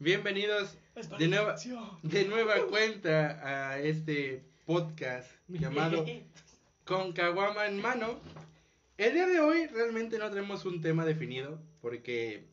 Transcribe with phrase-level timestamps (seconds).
[0.00, 0.78] Bienvenidos
[1.18, 1.56] de nueva,
[2.04, 6.06] de nueva cuenta a este podcast llamado
[6.84, 8.20] Con Caguama en mano.
[8.96, 12.44] El día de hoy realmente no tenemos un tema definido porque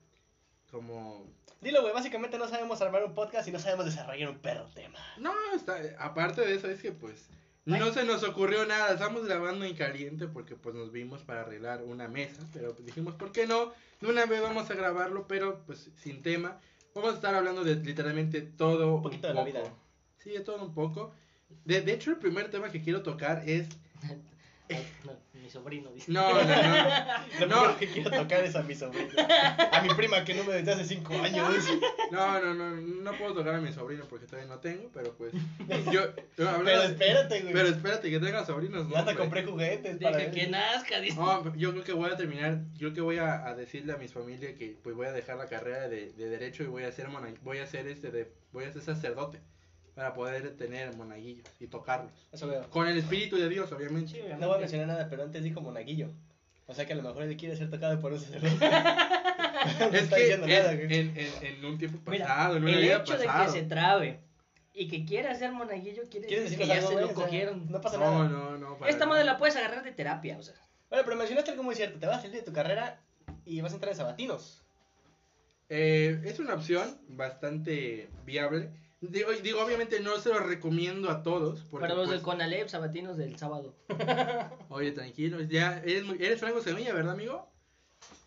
[0.71, 1.27] como
[1.61, 4.97] Dilo, güey, básicamente no sabemos armar un podcast y no sabemos desarrollar un perro tema.
[5.19, 7.27] no está aparte de eso es que pues
[7.65, 11.83] no se nos ocurrió nada, estamos grabando en caliente porque pues nos vimos para arreglar
[11.83, 13.71] una mesa, pero dijimos, ¿por qué no?
[14.01, 16.59] De una vez vamos a grabarlo, pero pues sin tema.
[16.95, 19.61] Vamos a estar hablando de literalmente todo Un poquito de la vida.
[20.17, 21.13] Sí, de todo un poco.
[21.65, 23.67] De, de hecho, el primer tema que quiero tocar es...
[25.05, 26.11] No, mi sobrino dice.
[26.11, 26.55] No, no, no.
[27.39, 27.75] Lo No.
[27.77, 29.09] primero que quiero tocar es a mi sobrino.
[29.71, 31.65] A mi prima que no me desde hace cinco años.
[32.11, 35.33] No, no, no, no puedo tocar a mi sobrino porque todavía no tengo, pero pues...
[35.91, 36.11] Yo, yo
[36.63, 37.53] Pero espérate, güey.
[37.53, 38.93] pero espérate que tenga sobrinos, ¿no?
[38.93, 39.23] Ya hasta hombre?
[39.23, 40.35] compré juguetes para Deja él.
[40.35, 41.15] que nazca, dice.
[41.15, 43.97] No, yo creo que voy a terminar, yo creo que voy a, a decirle a
[43.97, 46.91] mi familia que pues voy a dejar la carrera de, de derecho y voy a
[46.91, 49.39] ser mona- voy a ser este de voy a ser sacerdote
[49.95, 52.11] para poder tener monaguillos y tocarlos.
[52.31, 52.69] Eso veo.
[52.69, 54.11] Con el espíritu de Dios, obviamente.
[54.11, 56.11] Sí, No voy a mencionar nada, pero antes dijo monaguillo.
[56.67, 58.57] O sea que a lo mejor él quiere ser tocado por un sacerdote.
[59.79, 62.63] no es está que diciendo en, nada, en, en, en un tiempo Mira, pasado, en
[62.63, 64.19] una el vida hecho de que se trabe
[64.73, 67.71] y que quiera ser monaguillo quiere ¿Quieres decir decir que ya se lo cogieron.
[67.71, 68.29] No pasa No, nada.
[68.29, 68.77] no, no.
[68.77, 70.55] para Esta madre la puedes agarrar de terapia, o sea.
[70.89, 71.97] Bueno, pero mencionaste algo muy cierto.
[71.97, 72.99] Te vas a salir de tu carrera
[73.45, 74.61] y vas a entrar en sabatinos.
[75.69, 78.69] Eh, es una opción bastante viable.
[79.01, 81.61] Digo, digo, obviamente no se lo recomiendo a todos.
[81.69, 83.75] Porque, Para los pues, del Conalep, sabatinos del sábado.
[84.69, 87.51] Oye, tranquilo, ya eres, muy- eres Franco Semilla, ¿verdad, amigo?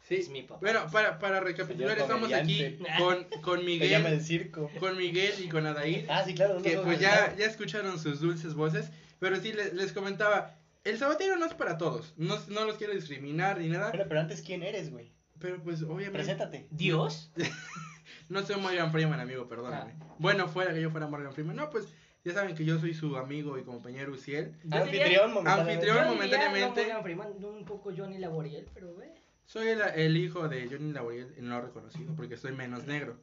[0.09, 0.17] Sí.
[0.17, 0.61] Es mi papá.
[0.61, 4.71] Bueno, para, para recapitular, estamos aquí con, con Te llama el Miguel, circo.
[4.81, 6.55] con Miguel y con Adair, Ah, sí, claro.
[6.55, 10.97] no que pues ya, ya escucharon sus dulces voces, pero sí les, les comentaba, el
[10.97, 14.41] sabatero no es para todos, no, no los quiero discriminar ni nada, Bueno, pero antes,
[14.41, 15.13] ¿quién eres, güey?
[15.39, 16.69] pero pues obviamente Preséntate.
[16.71, 17.31] ¿Dios?
[18.29, 19.95] no soy Morgan Freeman, amigo, perdóname.
[20.01, 20.15] Ah.
[20.19, 21.87] Bueno, fuera que yo fuera Morgan Freeman, no, pues
[22.25, 24.53] ya saben que yo soy su amigo y compañero Uciel.
[24.65, 25.73] Yo diría- Anfitrión, momentáneamente.
[25.91, 25.97] Anfitrión.
[26.05, 26.81] Yo momentáneamente.
[26.81, 29.13] no Morgan Freeman, un poco Johnny Laboriel, pero ve.
[29.47, 33.19] Soy el, el hijo de Johnny Laboriel, el no reconocido, porque soy menos negro.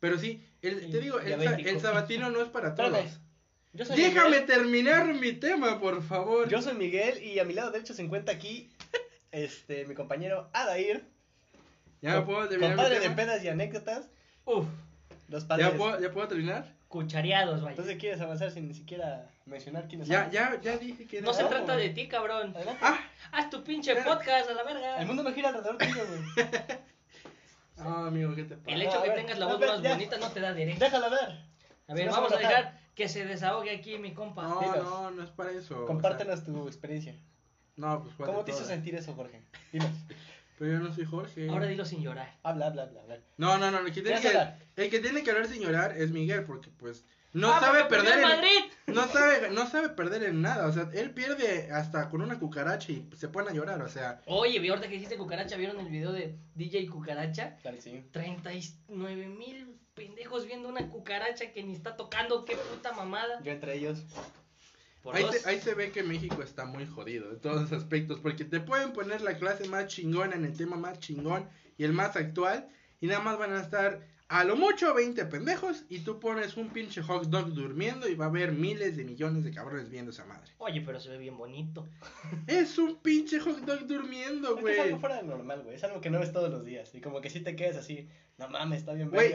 [0.00, 3.20] Pero sí, el, te digo, el, el sabatino no es para todos.
[3.72, 4.46] Yo soy Déjame Miguel.
[4.46, 6.46] terminar mi tema, por favor.
[6.48, 8.70] Yo soy Miguel y a mi lado derecho se encuentra aquí
[9.30, 11.04] este mi compañero Adair.
[12.02, 13.16] ya me puedo terminar mi Compadre de tema.
[13.16, 14.10] pedas y anécdotas.
[14.44, 14.66] Uf,
[15.28, 15.70] Los padres.
[15.72, 16.72] ¿Ya puedo, ¿Ya puedo terminar?
[16.88, 17.70] cuchareados, vaya.
[17.70, 20.32] Entonces quieres avanzar sin ni siquiera mencionar quiénes Ya, son.
[20.32, 22.54] ya, ya dije que No era- se No, trata de ti, cabrón.
[22.54, 22.80] Adelante.
[22.84, 22.98] Ah,
[23.32, 24.98] Haz tu pinche podcast a la verga.
[25.00, 26.48] El mundo no gira alrededor tuyo, güey.
[27.78, 28.70] no, amigo, ¿qué te pasa?
[28.70, 29.92] El hecho A que ver, tengas la voz ver, más ya.
[29.94, 30.80] bonita no te da derecho.
[30.80, 31.38] Déjala ver.
[31.88, 34.42] A ver, Si no vamos a dejar que se desahogue aquí mi compa.
[34.42, 34.84] No, dinos.
[34.84, 35.84] no, no es para eso.
[35.84, 37.14] o Compártenos tu experiencia.
[37.76, 39.40] no, pues ¿cuál ¿Cómo de te hizo sentir eso, Jorge?
[39.72, 39.88] Dinos.
[40.62, 41.48] Pero yo no soy Jorge.
[41.50, 42.38] Ahora dilo sin llorar.
[42.44, 43.00] Habla, habla, habla.
[43.02, 43.18] habla.
[43.36, 44.58] No, no, no, el que, tiene ¿Quieres que, hablar?
[44.76, 48.12] el que tiene que hablar sin llorar es Miguel, porque pues no Ah, sabe perder
[48.12, 48.60] el en, Madrid.
[48.86, 52.92] no sabe, no sabe perder en nada, o sea, él pierde hasta con una cucaracha
[52.92, 55.88] y se pone a llorar, o sea, Oye, vi ahorita que dijiste cucaracha, ¿vieron el
[55.88, 57.56] video de DJ Cucaracha?
[57.62, 58.04] Claro, sí.
[58.12, 63.42] 39 mil pendejos viendo una cucaracha que ni está tocando, qué puta mamada.
[63.42, 64.04] Yo entre ellos.
[65.12, 68.44] Ahí se, ahí se ve que México está muy jodido en todos los aspectos, porque
[68.44, 72.14] te pueden poner la clase más chingona en el tema más chingón y el más
[72.16, 72.68] actual,
[73.00, 76.70] y nada más van a estar a lo mucho 20 pendejos, y tú pones un
[76.70, 80.24] pinche hot dog durmiendo y va a haber miles de millones de cabrones viendo esa
[80.24, 80.50] madre.
[80.58, 81.86] Oye, pero se ve bien bonito.
[82.46, 84.74] Es un pinche hot dog durmiendo, Es que güey.
[84.74, 85.76] es algo fuera de normal, güey.
[85.76, 86.94] Es algo que no ves todos los días.
[86.94, 89.32] Y como que si te quedas así, no mames, está bien Güey,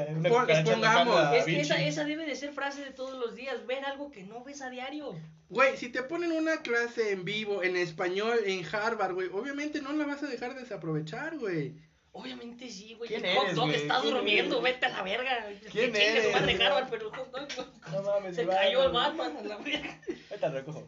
[0.63, 1.35] pongamos.
[1.35, 4.43] es que esa debe de ser frase de todos los días, ver algo que no
[4.43, 5.15] ves a diario.
[5.49, 9.93] Güey, si te ponen una clase en vivo, en español, en Harvard, güey, obviamente no
[9.93, 11.75] la vas a dejar desaprovechar, güey.
[12.17, 13.09] Obviamente sí, güey.
[13.09, 13.81] ¿Quién El hot eres, dog güey?
[13.81, 14.63] está ¿Quién durmiendo, eres?
[14.73, 15.47] vete a la verga.
[15.71, 16.57] ¿Quién Que su madre
[16.89, 18.63] pero el hot dog, güey, No mames, Se Batman.
[18.65, 20.01] cayó el Batman a la verga.
[20.29, 20.87] Ahorita recojo.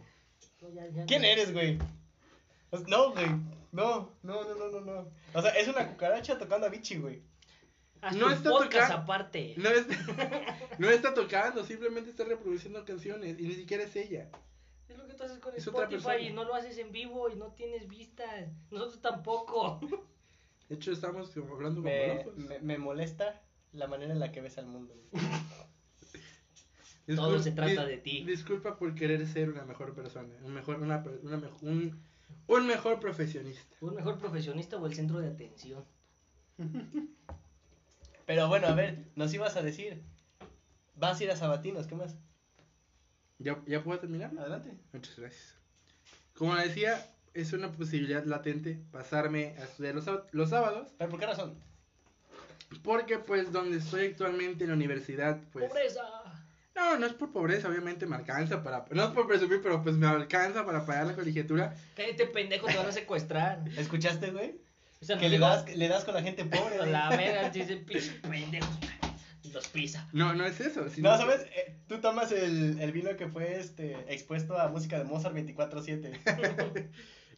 [0.62, 1.78] No, ya, ya, ¿Quién eres, güey?
[2.70, 3.26] Pues, No, güey.
[3.72, 5.12] No, no, no, no, no, no.
[5.34, 7.22] O sea, es una cucaracha tocando a Vichy, güey.
[8.02, 9.54] Haz No está podcast tocando- aparte.
[9.58, 9.96] No está,
[10.80, 14.30] no está tocando, simplemente está reproduciendo canciones y ni siquiera es ella.
[14.88, 17.36] Es lo que tú haces con Es Spotify y no lo haces en vivo y
[17.36, 18.48] no tienes vistas.
[18.72, 19.80] Nosotros tampoco.
[20.70, 22.38] De hecho, estamos como hablando como Me, locos.
[22.38, 23.42] me, me molesta
[23.74, 24.94] la manera en la que ves al mundo.
[27.16, 28.24] Todo se trata de ti.
[28.24, 32.00] Disculpa por querer ser una mejor persona, un mejor, una, una un,
[32.48, 33.76] un mejor profesionista.
[33.82, 35.84] ¿Un mejor profesionista o el centro de atención?
[38.28, 40.04] Pero bueno, a ver, nos ibas a decir.
[40.96, 42.16] Vas a ir a Sabatinos, ¿qué más?
[43.40, 44.32] ¿Ya, ¿Ya puedo terminar?
[44.38, 44.78] Adelante.
[44.92, 45.56] Muchas gracias.
[46.36, 47.04] Como decía,
[47.42, 50.90] es una posibilidad latente pasarme a estudiar los, los sábados.
[50.98, 51.56] ¿Pero por qué razón?
[52.84, 55.68] Porque pues donde estoy actualmente en la universidad, pues...
[55.68, 56.02] Pobreza.
[56.76, 58.86] No, no es por pobreza, obviamente me alcanza para...
[58.92, 61.76] No es por presumir, pero pues me alcanza para pagar la colegiatura.
[61.96, 63.62] Cállate, pendejo, te van a secuestrar.
[63.78, 64.56] ¿Escuchaste, güey?
[65.02, 66.92] O sea, Que le das, le das con la gente pobre, güey.
[66.92, 68.70] la verga, dice pinche pendejo.
[69.52, 70.08] Los pisa.
[70.14, 70.88] No, no es eso.
[70.90, 71.42] sino No, que- ¿sabes?
[71.56, 76.20] Eh, tú tomas el, el vino que fue este expuesto a música de Mozart 24-7.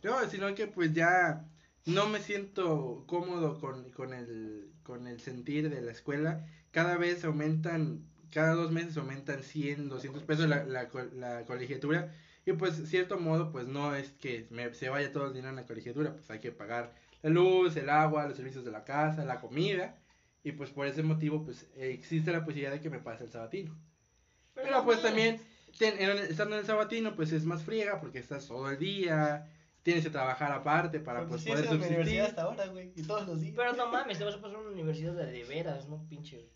[0.03, 1.45] No, sino que pues ya
[1.85, 6.45] no me siento cómodo con, con, el, con el sentir de la escuela.
[6.71, 12.13] Cada vez aumentan, cada dos meses aumentan 100, 200 pesos la, la, la colegiatura.
[12.45, 15.55] Y pues, cierto modo, pues no es que me- se vaya todo el dinero en
[15.57, 16.13] la colegiatura.
[16.13, 19.97] Pues hay que pagar la luz, el agua, los servicios de la casa, la comida.
[20.43, 23.77] Y pues por ese motivo, pues existe la posibilidad de que me pase el sabatino.
[24.53, 25.39] Pero pues también,
[25.77, 29.47] ten- en- estando en el sabatino, pues es más friega porque estás todo el día,
[29.83, 32.21] tienes que trabajar aparte para Pues pues sí, poder subsistir.
[32.21, 32.91] hasta ahora, güey.
[32.95, 33.53] Y todos los días.
[33.55, 36.47] Pero no mames, te vas a pasar una universidad de, de veras, no pinche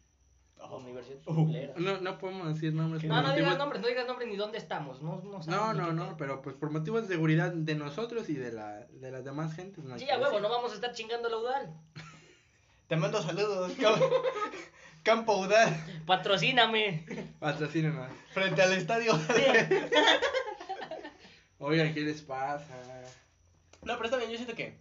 [0.67, 0.77] Oh.
[0.77, 1.51] universidad Uh.
[1.77, 3.03] No, no podemos decir nombres.
[3.03, 4.99] No, no digas motivos- nombres, no digas nombres ni dónde estamos.
[5.01, 8.51] No, no, No, no, no, pero pues por motivos de seguridad de nosotros y de
[8.51, 9.83] la de las demás gentes.
[9.83, 10.41] No Sí, a huevo, decir.
[10.41, 11.73] no vamos a estar chingando la UDAL.
[12.87, 13.73] Te mando saludos.
[13.79, 14.09] Campo,
[15.03, 15.75] Campo Udal,
[16.07, 17.05] Patrocíname.
[17.39, 18.09] Patrocínenos.
[18.33, 19.11] frente al estadio.
[21.59, 22.75] Oigan, ¿qué les pasa?
[23.85, 24.77] No, pero está bien, yo siento que,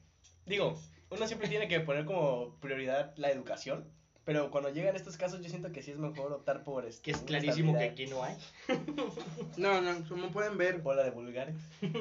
[0.47, 0.79] digo,
[1.11, 3.85] uno siempre tiene que poner como prioridad la educación,
[4.25, 7.11] pero cuando llegan estos casos yo siento que sí es mejor optar por este, Que
[7.11, 8.37] es clarísimo que aquí no hay.
[9.59, 11.55] No, no, como pueden ver, Bola de vulgares.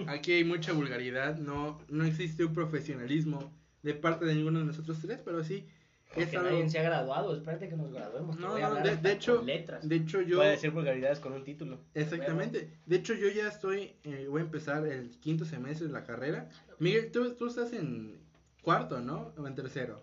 [0.08, 3.52] aquí hay mucha vulgaridad, no, no existe un profesionalismo
[3.82, 5.68] de parte de ninguno de nosotros tres, pero sí
[6.16, 6.50] es Que algo...
[6.50, 7.36] nadie se ha graduado.
[7.36, 8.36] Espérate que nos graduemos.
[8.36, 9.88] te No, voy a no, de, de hecho, letras.
[9.88, 10.38] de hecho yo...
[10.38, 11.80] Puede decir vulgaridades con un título.
[11.94, 12.70] Exactamente.
[12.86, 16.50] De hecho, yo ya estoy, eh, voy a empezar el quinto semestre de la carrera.
[16.80, 18.20] Miguel, tú, tú estás en
[18.62, 19.34] cuarto, ¿no?
[19.38, 20.02] O en tercero.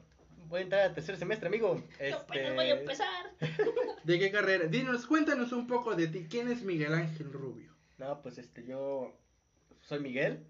[0.49, 1.77] Voy a entrar al tercer semestre, amigo.
[1.77, 2.13] Yo Este...
[2.15, 3.09] apenas voy a empezar.
[4.05, 4.67] ¿De qué carrera?
[4.67, 6.27] Dinos, cuéntanos un poco de ti.
[6.29, 7.73] ¿Quién es Miguel Ángel Rubio?
[7.99, 9.15] No, pues este, yo
[9.83, 10.45] soy Miguel.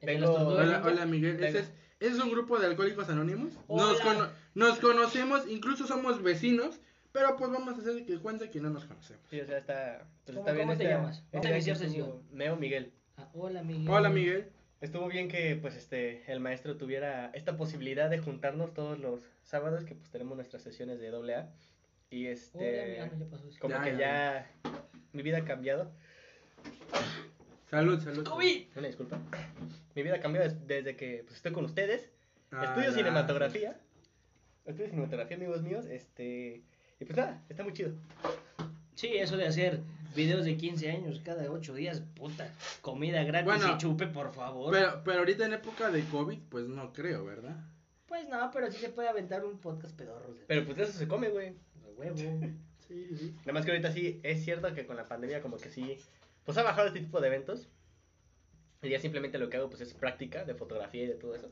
[0.00, 1.42] Tengo- Hola, hola Miguel.
[1.42, 3.52] ¿Ese es, ese es un grupo de alcohólicos anónimos?
[3.68, 4.04] Nos, Hola.
[4.04, 6.80] cono- nos conocemos, incluso somos vecinos,
[7.12, 9.22] pero pues vamos a hacer que cuenta que no nos conocemos.
[9.30, 10.06] Sí, o sea, está...
[10.24, 11.22] Pues ¿Cómo- está bien cómo te llamas?
[11.32, 12.22] esta sesión.
[12.32, 12.92] Neo Miguel.
[13.16, 13.88] Ah, hola, Miguel.
[13.88, 14.48] Hola Miguel.
[14.80, 19.84] Estuvo bien que pues este el maestro tuviera esta posibilidad de juntarnos todos los sábados
[19.84, 21.52] que pues tenemos nuestras sesiones de doble A
[22.10, 23.10] y este Miguel.
[23.12, 23.58] No, ya pasó eso.
[23.60, 24.50] como Ya, que ya, ya
[25.12, 25.92] mi vida ha cambiado.
[27.70, 28.24] Salud, salud.
[28.26, 28.64] COVID.
[28.76, 29.18] Una disculpa.
[29.94, 32.10] Mi vida ha cambiado des- desde que pues, estoy con ustedes.
[32.50, 33.78] Ah, Estudio cinematografía.
[34.64, 36.62] Estudio cinematografía, amigos míos, este
[37.00, 37.92] y pues nada, está muy chido.
[38.94, 39.80] Sí, eso de hacer
[40.14, 42.48] videos de 15 años cada 8 días, puta.
[42.80, 44.72] Comida gratis Bueno, y chupe, por favor.
[44.72, 47.56] Pero, pero ahorita en época de COVID, pues no creo, ¿verdad?
[48.06, 50.34] Pues no, pero sí se puede aventar un podcast pedorro.
[50.34, 51.50] de- Pero pues eso se come, güey.
[51.84, 52.16] de huevo.
[52.16, 53.34] Sí, sí.
[53.40, 55.96] Nada más que ahorita sí es cierto que con la pandemia como que sí
[56.44, 57.68] pues ha bajado este tipo de eventos.
[58.82, 61.50] Y ya simplemente lo que hago pues es práctica de fotografía y de todo eso.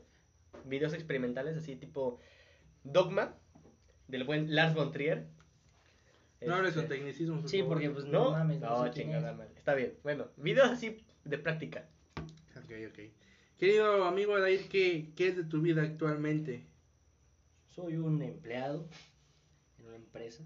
[0.65, 2.19] Videos experimentales así tipo
[2.83, 3.35] Dogma
[4.07, 5.27] del buen Lars von Trier.
[6.45, 7.41] No hables con Este, tecnicismos.
[7.41, 7.73] por Sí, favor.
[7.75, 8.31] porque pues no, ¿No?
[8.31, 8.59] mames.
[8.59, 9.53] No, sé quién chingada madre.
[9.57, 9.93] Está bien.
[10.03, 11.87] Bueno, videos así de práctica.
[12.57, 12.99] Ok, ok.
[13.59, 16.65] Querido amigo Adair, ¿qué, ¿qué es de tu vida actualmente?
[17.69, 18.87] Soy un empleado
[19.77, 20.43] en una empresa.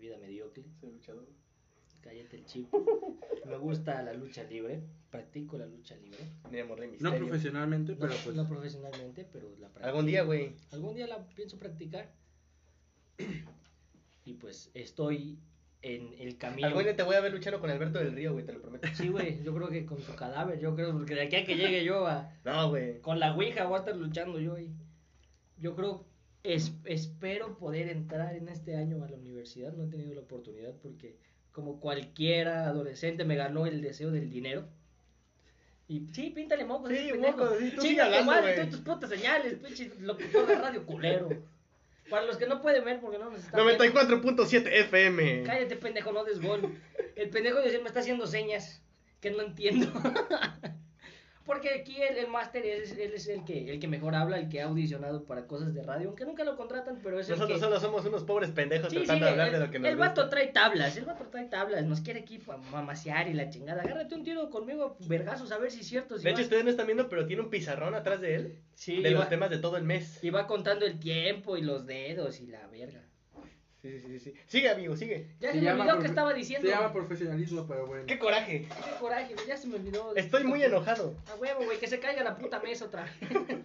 [0.00, 0.64] Vida mediocre.
[0.80, 1.26] Soy luchador.
[2.02, 2.68] Cállate el chip.
[3.46, 4.82] Me gusta la lucha libre.
[5.14, 6.18] Practico la lucha libre.
[6.98, 8.34] No profesionalmente, No, pero pues...
[8.34, 9.86] no profesionalmente, pero la practico.
[9.86, 10.56] Algún día, güey.
[10.72, 12.12] Algún día la pienso practicar.
[14.24, 15.38] Y pues estoy
[15.82, 16.66] en el camino.
[16.66, 18.88] Algún día te voy a ver luchando con Alberto del Río, güey, te lo prometo.
[18.92, 21.54] Sí, güey, yo creo que con su cadáver, yo creo, porque de aquí a que
[21.54, 23.00] llegue yo a, No, güey.
[23.00, 24.74] con la Ouija voy a estar luchando yo ahí.
[25.58, 26.08] Yo creo,
[26.42, 30.74] es, espero poder entrar en este año a la universidad, no he tenido la oportunidad
[30.82, 31.20] porque
[31.52, 34.66] como cualquiera adolescente me ganó el deseo del dinero.
[35.88, 36.90] Y sí, píntale mocos.
[36.90, 40.86] Sí, mocos, sí, tú sigue hablando, madre, tú tus putas señales, pinche locutor de radio
[40.86, 41.28] culero.
[42.08, 43.84] Para los que no pueden ver porque no nos están viendo.
[43.84, 45.42] 94.7 FM.
[45.44, 46.78] Cállate, pendejo, no des gol.
[47.16, 48.82] El pendejo de decir me está haciendo señas
[49.20, 49.90] que no entiendo.
[51.44, 54.48] Porque aquí el, el máster es, él es el que, el que mejor habla, el
[54.48, 57.56] que ha audicionado para cosas de radio, aunque nunca lo contratan, pero es Nosotros el
[57.56, 57.60] que...
[57.60, 59.90] solo somos unos pobres pendejos Sí, sí, tratando de hablar el, de lo que nos
[59.90, 60.30] el vato gusta.
[60.30, 63.82] trae tablas, el vato trae tablas, nos quiere aquí mamasear y la chingada.
[63.82, 66.16] Agárrate un tiro conmigo, vergazos, a ver si es cierto.
[66.16, 69.02] Si De hecho, ustedes no están viendo, pero tiene un pizarrón atrás de él sí,
[69.02, 70.24] de los va, temas de todo el mes.
[70.24, 73.03] y va contando el tiempo y los dedos y la verga.
[73.84, 74.34] Sí, sí, sí, sí.
[74.46, 75.28] Sigue, amigo, sigue.
[75.40, 76.66] Ya se, me olvidó que estaba diciendo.
[76.66, 78.06] Se llama profesionalismo, pero bueno.
[78.06, 78.66] ¡Qué coraje!
[78.66, 80.16] Qué coraje, güey, ya se me olvidó.
[80.16, 81.14] Estoy muy enojado.
[81.30, 83.12] A huevo, güey, que se caiga la puta mesa otra vez.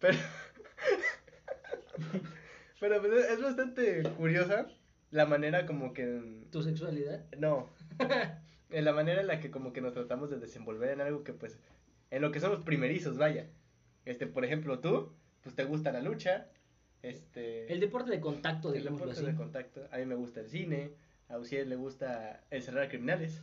[0.00, 0.18] Pero,
[2.80, 4.66] Pero pues, es bastante curiosa
[5.12, 6.44] la manera como que...
[6.50, 7.24] ¿Tu sexualidad?
[7.38, 7.70] No.
[8.70, 11.34] en la manera en la que como que nos tratamos de desenvolver en algo que
[11.34, 11.60] pues...
[12.10, 13.46] En lo que somos primerizos, vaya.
[14.06, 15.12] Este, por ejemplo, tú,
[15.44, 16.48] pues te gusta la lucha.
[17.02, 17.72] Este...
[17.72, 19.24] El deporte de contacto, el deporte así.
[19.24, 19.86] de contacto.
[19.90, 20.90] A mí me gusta el cine.
[21.28, 23.40] A Uciel le gusta encerrar criminales.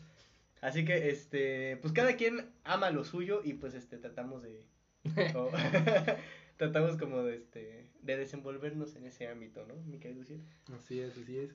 [0.61, 4.63] Así que, este, pues cada quien ama lo suyo y pues este tratamos de...
[5.35, 5.49] o-
[6.57, 9.75] tratamos como de este de desenvolvernos en ese ámbito, ¿no?
[9.85, 10.41] Mi querido Uciel?
[10.73, 11.51] Así es, así es.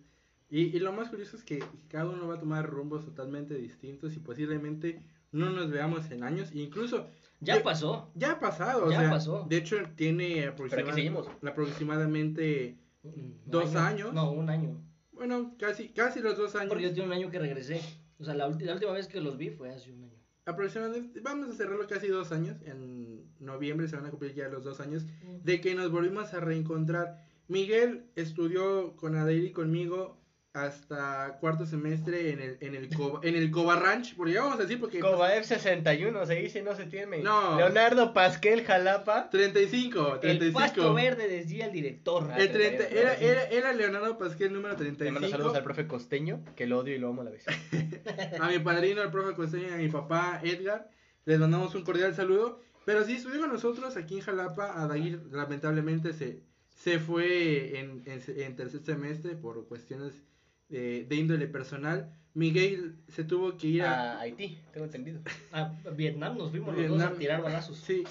[0.51, 4.15] Y, y lo más curioso es que cada uno va a tomar rumbos totalmente distintos
[4.15, 5.01] y posiblemente
[5.33, 6.51] no nos veamos en años.
[6.55, 7.09] Incluso
[7.45, 8.11] Ya pasó.
[8.15, 8.87] ya ha pasado.
[8.87, 9.47] o Ya sea, pasó.
[9.49, 14.07] De hecho, tiene aproximadamente, Un ¿Dos año.
[14.07, 14.15] años?
[14.15, 14.83] No, un año.
[15.13, 16.69] bueno, casi, casi los dos años.
[16.71, 17.81] Porque yo tengo un año que regresé.
[18.19, 20.15] O sea, la, la última vez que los vi fue hace un año.
[20.47, 22.57] Aproximadamente, vamos a cerrarlo casi dos años.
[22.65, 25.05] En noviembre se van a cumplir ya los dos años
[25.43, 27.23] de que nos volvimos a reencontrar.
[27.49, 30.19] Miguel estudió con Adair y conmigo
[30.55, 34.61] hasta cuarto semestre en el en el Coba, en el Coba Ranch, porque ya vamos
[34.61, 37.23] a decir porque Coba F61, se dice, no se tiene.
[37.23, 37.57] No.
[37.57, 39.31] Leonardo Pasquel Jalapa.
[39.31, 40.59] 35, El 35.
[40.59, 42.31] pasto verde decía el director.
[42.39, 45.29] El 30 31, era, era, era Leonardo Pasquel número Le mando 35.
[45.29, 47.45] saludos al profe Costeño, que lo odio y lo amo a la vez.
[48.41, 50.89] a mi padrino, al profe Costeño y a mi papá Edgar.
[51.25, 52.61] Les mandamos un cordial saludo.
[52.85, 54.81] Pero sí, estudió con nosotros aquí en Jalapa.
[54.81, 60.23] Adair lamentablemente se, se fue en, en, en tercer semestre por cuestiones
[60.69, 62.13] de, de índole personal.
[62.35, 64.15] Miguel se tuvo que ir a...
[64.15, 65.21] A Haití, tengo entendido.
[65.53, 67.15] A Vietnam nos fuimos los dos Vietnam.
[67.15, 67.79] a tirar balazos.
[67.79, 68.03] Sí,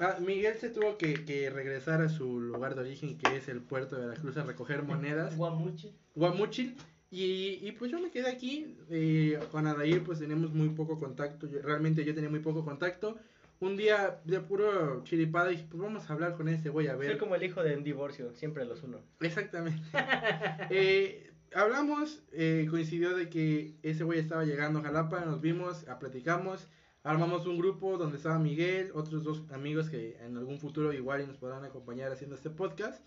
[0.00, 3.60] ah, Miguel se tuvo que, que regresar a su lugar de origen, que es el
[3.60, 5.36] puerto de Veracruz, a recoger monedas.
[5.36, 5.92] Guamuchi.
[6.16, 6.74] Guamuchil.
[7.12, 8.76] Y, y pues yo me quedé aquí.
[8.88, 11.48] eh, con Adair pues tenemos muy poco contacto.
[11.48, 13.18] yo- realmente yo tenía muy poco contacto.
[13.60, 17.06] Un día de puro chiripada dije, pues vamos a hablar con ese güey a Soy
[17.08, 17.18] ver.
[17.18, 18.98] como el hijo de un divorcio, siempre los uno.
[19.20, 19.80] Exactamente.
[20.70, 25.98] Eh, hablamos, eh, coincidió de que ese güey estaba llegando a Jalapa, nos vimos, a
[25.98, 26.66] platicamos,
[27.02, 31.26] armamos un grupo donde estaba Miguel, otros dos amigos que en algún futuro igual y
[31.26, 33.00] nos podrán acompañar haciendo este podcast.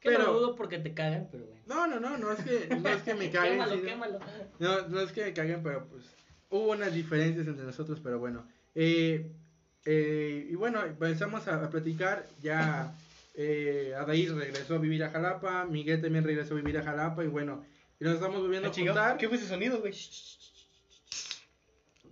[0.00, 1.62] Que Pero- no dudo porque te cagan, pero bueno.
[1.66, 3.52] No, no, no, no es que, no es que me caguen.
[3.54, 4.18] quémalo, sino- quémalo.
[4.60, 6.04] No, no es que me caguen, pero pues
[6.50, 8.46] hubo unas diferencias entre nosotros, pero bueno.
[8.76, 9.30] Eh,
[9.84, 12.94] eh, y bueno, empezamos a, a platicar, ya
[13.34, 17.28] eh, Adair regresó a vivir a Jalapa, Miguel también regresó a vivir a Jalapa y
[17.28, 17.64] bueno,
[18.00, 19.16] y nos estamos volviendo Ah, a juntar.
[19.18, 19.92] ¿Qué fue ese sonido, güey?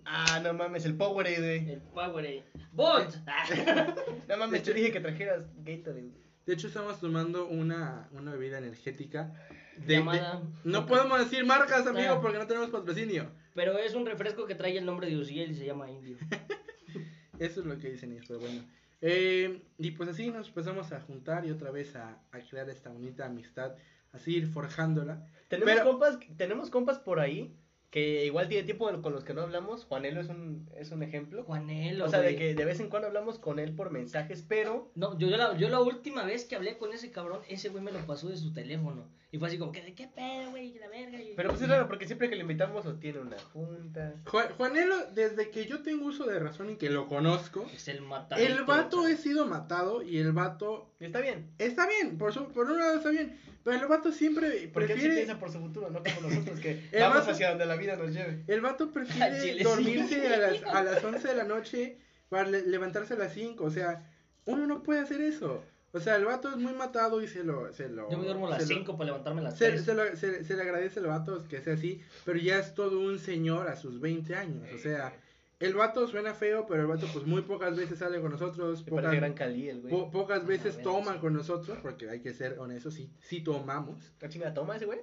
[0.04, 1.70] Ah, no mames, el Powerade, güey.
[1.74, 2.44] El Powerade.
[2.72, 3.14] ¡Bolt!
[4.28, 6.10] No mames, te dije que trajeras Gatorade.
[6.46, 9.32] De hecho estamos tomando una, una bebida energética.
[9.78, 12.20] de- Llamada- de- no podemos decir marcas, amigo, Ah.
[12.20, 13.30] porque no tenemos patrocinio.
[13.54, 16.16] Pero es un refresco que trae el nombre de Uziel y se llama Indio.
[17.38, 18.62] Eso es lo que dicen ellos, pero bueno.
[19.00, 22.90] Eh, y pues así nos empezamos a juntar y otra vez a, a crear esta
[22.90, 23.74] bonita amistad,
[24.12, 25.26] así ir forjándola.
[25.48, 27.54] Tenemos Pero- compas, tenemos compas por ahí
[27.90, 29.84] que igual tiene tiempo con los que no hablamos.
[29.84, 31.44] Juanelo es un, es un ejemplo.
[31.44, 32.04] Juanelo.
[32.04, 35.16] o sea, de que de vez en cuando hablamos con él por mensajes, pero No,
[35.18, 37.92] yo, yo, la, yo la última vez que hablé con ese cabrón, ese güey me
[37.92, 39.08] lo pasó de su teléfono.
[39.32, 40.72] Y fue así como, ¿qué, qué pedo, güey?
[40.72, 41.20] Que la verga.
[41.20, 44.14] y- pero pues es raro porque siempre que le invitamos o tiene una junta.
[44.24, 48.02] Ju- Juanelo, desde que yo tengo uso de razón y que lo conozco, Es el
[48.02, 48.48] matadito.
[48.52, 51.50] el vato he sido matado y el vato está bien.
[51.58, 54.98] está bien, por, su, por un lado está bien, pero el vato siempre Porque él
[55.00, 55.14] sí prefiere...
[55.16, 57.96] piensa por su futuro, no como nosotros que El vamos vato- hacia donde la vida
[57.96, 58.44] nos lleve.
[58.46, 60.26] El vato prefiere chile, dormirse sí.
[60.32, 61.98] a las, a las 11 de la noche
[62.30, 63.62] para le- levantarse a las 5.
[63.62, 64.08] O sea,
[64.46, 65.62] uno no puede hacer eso.
[65.92, 67.72] O sea, el vato es muy matado y se lo...
[67.72, 69.68] Se lo Yo me duermo a las se lo- 5 para levantarme a las Se,
[69.68, 69.84] 3.
[69.84, 73.00] se lo- se- se le agradece al vato que sea así, pero ya es todo
[73.00, 74.68] un señor a sus 20 años.
[74.74, 75.12] O sea,
[75.58, 78.82] el vato suena feo, pero el vato pues muy pocas veces sale con nosotros.
[78.82, 79.90] Pocas, parece gran Cali el güey.
[79.94, 80.82] po- pocas veces sí.
[81.20, 84.12] con nosotros, porque hay que ser honestos, sí, sí tomamos.
[84.20, 85.00] ¿La chingada toma ese güey?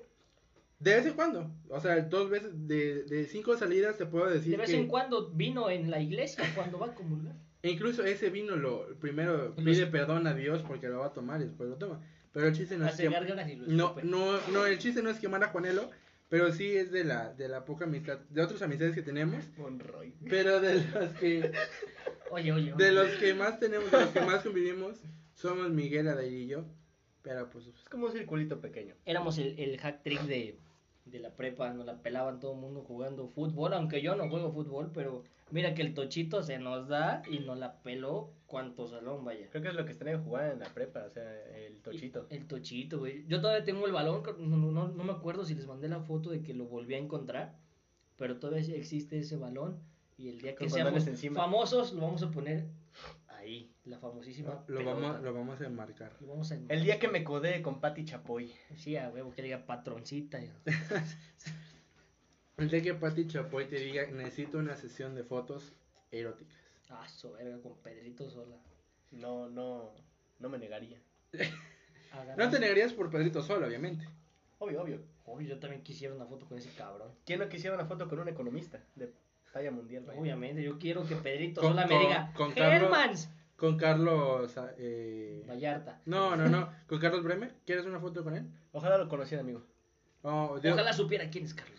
[0.80, 1.50] De vez en cuando.
[1.70, 4.78] O sea, dos veces, de, de cinco salidas te puedo decir De vez que...
[4.78, 7.36] en cuando vino en la iglesia cuando va a comulgar.
[7.62, 11.40] E incluso ese vino lo primero pide perdón a Dios porque lo va a tomar
[11.42, 12.02] y después lo toma.
[12.34, 14.04] Pero el chiste no es que gárgaras y lo no, escupe.
[14.04, 15.90] no, no, el chiste no es quemar a Juanelo,
[16.34, 20.16] pero sí es de la de la poca amistad, de otras amistades que tenemos, Monroy.
[20.28, 21.52] pero de los que
[22.32, 22.84] Oye, oye, oye.
[22.86, 24.98] de los que más tenemos, de los que más convivimos
[25.36, 26.66] somos Miguel Adair y yo.
[27.22, 28.96] Pero pues Es como un circulito pequeño.
[29.06, 30.58] Éramos el, el hack trick de,
[31.06, 34.52] de la prepa, nos la pelaban todo el mundo jugando fútbol, aunque yo no juego
[34.52, 39.26] fútbol, pero mira que el tochito se nos da y nos la peló cuanto salón
[39.26, 39.50] vaya.
[39.50, 41.24] Creo que es lo que están en jugar en la prepa, o sea,
[41.58, 42.28] el tochito.
[42.30, 43.26] El tochito, güey.
[43.28, 46.02] Yo todavía tengo el balón, creo- no, no, no me acuerdo si les mandé la
[46.02, 47.58] foto de que lo volví a encontrar,
[48.16, 49.80] pero todavía existe ese balón
[50.18, 52.68] y el día que seamos famosos lo vamos a poner
[53.28, 53.72] ahí.
[53.86, 54.64] La famosísima.
[54.68, 54.94] Lo pelota.
[55.00, 56.16] vamos, lo vamos a enmarcar.
[56.22, 58.52] Lo vamos a El día que me codé con Pati Chapoy.
[58.76, 60.40] Sí, a huevo, que diga patroncita.
[62.58, 65.74] El día que Pati Chapoy te diga, necesito una sesión de fotos
[66.12, 66.63] eróticas.
[66.90, 68.56] Ah, su verga, con Pedrito sola.
[69.12, 69.94] No, no,
[70.40, 71.00] no me negaría.
[72.38, 74.08] No te negarías por Pedrito solo, obviamente.
[74.60, 75.02] Obvio, obvio.
[75.26, 77.10] Uy, yo también quisiera una foto con ese cabrón.
[77.26, 79.12] ¿Quién no quisiera una foto con un economista de
[79.52, 80.04] talla mundial?
[80.06, 80.22] vaya?
[80.22, 84.54] Obviamente, yo quiero que Pedrito Con- sola me diga con Carlos- Hermans Con Carlos...
[84.78, 85.44] Eh...
[85.48, 86.02] Vallarta.
[86.06, 86.70] No, no, no.
[86.88, 87.56] ¿Con Carlos Bremer?
[87.66, 88.46] ¿Quieres una foto con él?
[88.74, 89.64] Ojalá lo conociera, amigo.
[90.22, 90.60] Oh.
[90.64, 91.73] Ojalá supiera quién es Carlos.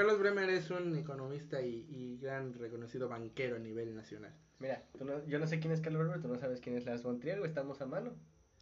[0.00, 4.32] Carlos Bremer es un economista y, y gran reconocido banquero a nivel nacional.
[4.58, 6.86] Mira, tú no- yo no sé quién es Carlos Berber, tú no sabes quién es
[6.86, 8.14] Lars von Trier, estamos a mano.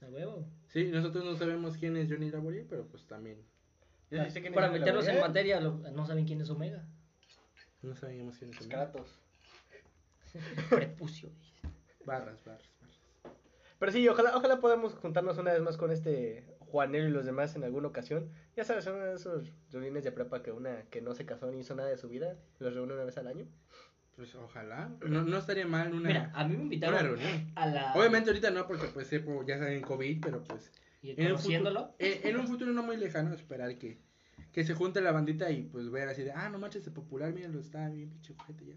[0.02, 0.48] A huevo.
[0.66, 3.38] Sí, nosotros no sabemos quién es Johnny Laboriel, pero pues también
[4.10, 6.50] Yo sí sé quién es Para Johnny meterlos en materia, lo- no saben quién es
[6.50, 6.84] Omega.
[7.82, 8.66] no sabíamos quién es.
[8.66, 9.14] Kratos.
[10.70, 11.30] Prepucio.
[12.04, 12.98] Barras, barras, barras.
[13.78, 17.54] Pero sí, ojalá, ojalá podamos juntarnos una vez más con este Juanelo y los demás
[17.56, 18.30] en alguna ocasión.
[18.56, 21.74] Ya sabes, son esos reuniones de prepa que una que no se casó ni hizo
[21.74, 23.46] nada de su vida, los reúne una vez al año.
[24.16, 24.90] Pues ojalá.
[25.06, 27.52] No, no estaría mal una, Mira, a mí me una invitaron reunión.
[27.54, 27.94] a la.
[27.94, 30.72] Obviamente ahorita no, porque pues eh, pues, ya saben COVID, pero pues
[31.02, 33.98] Y en un, futuro, eh, en un futuro no muy lejano esperar que,
[34.52, 37.32] que se junte la bandita y pues ver así de, ah, no manches, de popular,
[37.32, 38.74] mírenlo, está bien pinche ojete ya.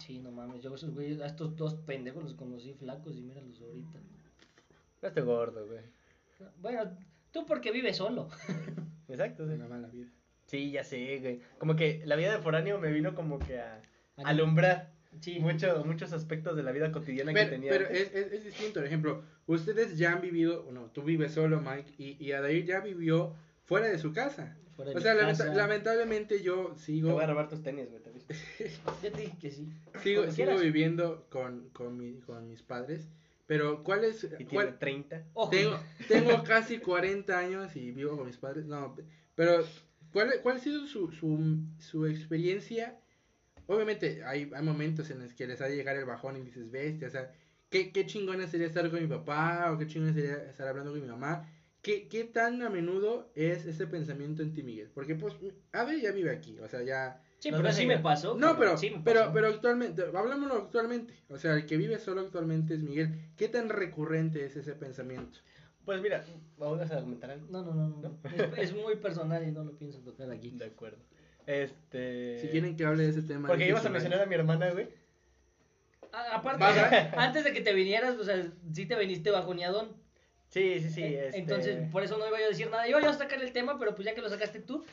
[0.00, 0.60] Sí, no mames.
[0.60, 4.00] Yo esos güeyes, a estos dos pendejos los conocí flacos y míralos ahorita.
[5.02, 5.82] No estoy gordo, güey.
[6.60, 6.96] Bueno,
[7.34, 8.30] tú porque vives solo.
[9.08, 9.52] Exacto, sí.
[9.54, 10.06] Una mala vida.
[10.46, 11.40] Sí, ya sé, güey.
[11.58, 13.80] Como que la vida de foráneo me vino como que a
[14.16, 15.38] Alu- alumbrar Sí.
[15.38, 17.70] mucho, muchos aspectos de la vida cotidiana que tenía.
[17.70, 21.60] pero es, es, es distinto, por ejemplo, ustedes ya han vivido, bueno, tú vives solo,
[21.60, 23.32] Mike, y, y Adair ya vivió
[23.64, 24.56] fuera de su casa.
[24.74, 25.44] Fuera de O sea, casa.
[25.44, 28.02] lamenta- lamentablemente yo Te sigo, voy a robar tus tenis, güey.
[28.02, 28.26] te aviso.
[29.04, 29.72] Ya te dije que sí.
[30.02, 33.06] sigo, viviendo con, con, mi- con mis padres,
[33.46, 34.24] pero ¿cuál es?
[34.24, 35.24] Y tiene cuál- 30.
[35.34, 35.50] Ojo.
[35.50, 38.96] tengo, tengo casi 40 años y vivo con mis padres, no,
[39.34, 39.64] pero
[40.12, 42.98] ¿cuál, cuál ha sido su, su, su experiencia?
[43.66, 46.70] Obviamente hay, hay momentos en los que les ha de llegar el bajón y dices,
[46.70, 47.32] bestia, o sea,
[47.70, 51.00] ¿qué, qué chingona sería estar con mi papá o qué chingona sería estar hablando con
[51.00, 51.50] mi mamá?
[51.84, 54.90] ¿Qué, ¿Qué tan a menudo es ese pensamiento en ti, Miguel?
[54.94, 55.34] Porque pues,
[55.72, 57.22] Ave ya vive aquí, o sea, ya...
[57.38, 58.36] Sí, pero sí me pasó.
[58.36, 62.22] No, pero, sí me pero, pero actualmente, hablámoslo actualmente, o sea, el que vive solo
[62.22, 63.10] actualmente es Miguel.
[63.36, 65.38] ¿Qué tan recurrente es ese pensamiento?
[65.84, 66.24] Pues mira,
[66.56, 67.46] vamos a argumentar algo.
[67.50, 67.88] No, no, no.
[68.00, 68.18] no.
[68.34, 70.52] Es, es muy personal y no lo pienso tocar aquí.
[70.52, 70.96] De acuerdo.
[71.46, 72.38] Este.
[72.40, 73.48] Si quieren que hable de ese tema...
[73.48, 74.88] Porque ibas a mencionar a mi hermana, güey.
[76.12, 76.64] A- aparte,
[77.18, 78.42] antes de que te vinieras, o sea,
[78.72, 80.02] sí te viniste bajoneadón.
[80.54, 81.02] Sí, sí, sí.
[81.02, 82.86] Eh, este- Entonces, por eso no iba yo a decir nada.
[82.88, 84.84] Yo iba a sacar el tema, pero pues ya que lo sacaste tú,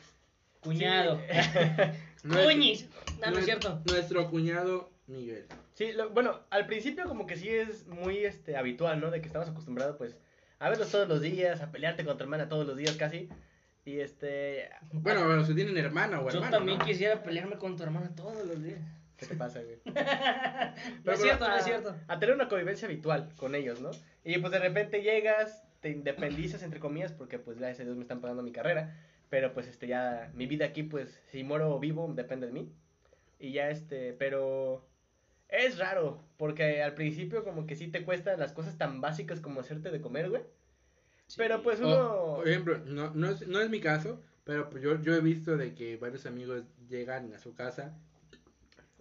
[0.60, 1.20] cuñado.
[2.24, 2.88] Nuestro- Cuñis.
[3.20, 3.80] No, no es cierto.
[3.86, 5.46] Nuestro cuñado Miguel.
[5.74, 9.10] Sí, lo- bueno, al principio como que sí es muy este habitual, ¿no?
[9.12, 10.16] De que estamos acostumbrados pues
[10.58, 13.28] a verlos todos los días, a pelearte con tu hermana todos los días casi.
[13.84, 16.56] Y este, Bueno, bueno, si tienen hermana o Yo hermano.
[16.56, 16.84] también ¿no?
[16.84, 18.80] quisiera pelearme con tu hermana todos los días.
[19.22, 19.80] ¿Qué te pasa, güey?
[19.84, 19.92] No
[21.04, 21.94] Pero, es cierto, no es cierto.
[22.08, 23.90] A tener una convivencia habitual con ellos, ¿no?
[24.24, 28.02] Y pues de repente llegas, te independizas entre comillas porque pues gracias a Dios me
[28.02, 28.96] están pagando mi carrera,
[29.30, 32.72] pero pues este ya mi vida aquí pues si muero o vivo depende de mí.
[33.38, 34.86] Y ya este, pero
[35.48, 39.60] es raro porque al principio como que sí te cuesta las cosas tan básicas como
[39.60, 40.42] hacerte de comer, güey.
[41.36, 44.82] Pero pues O, uno por ejemplo, no, no, es, no es mi caso, pero pues
[44.82, 47.94] yo, yo he visto de que varios amigos llegan a su casa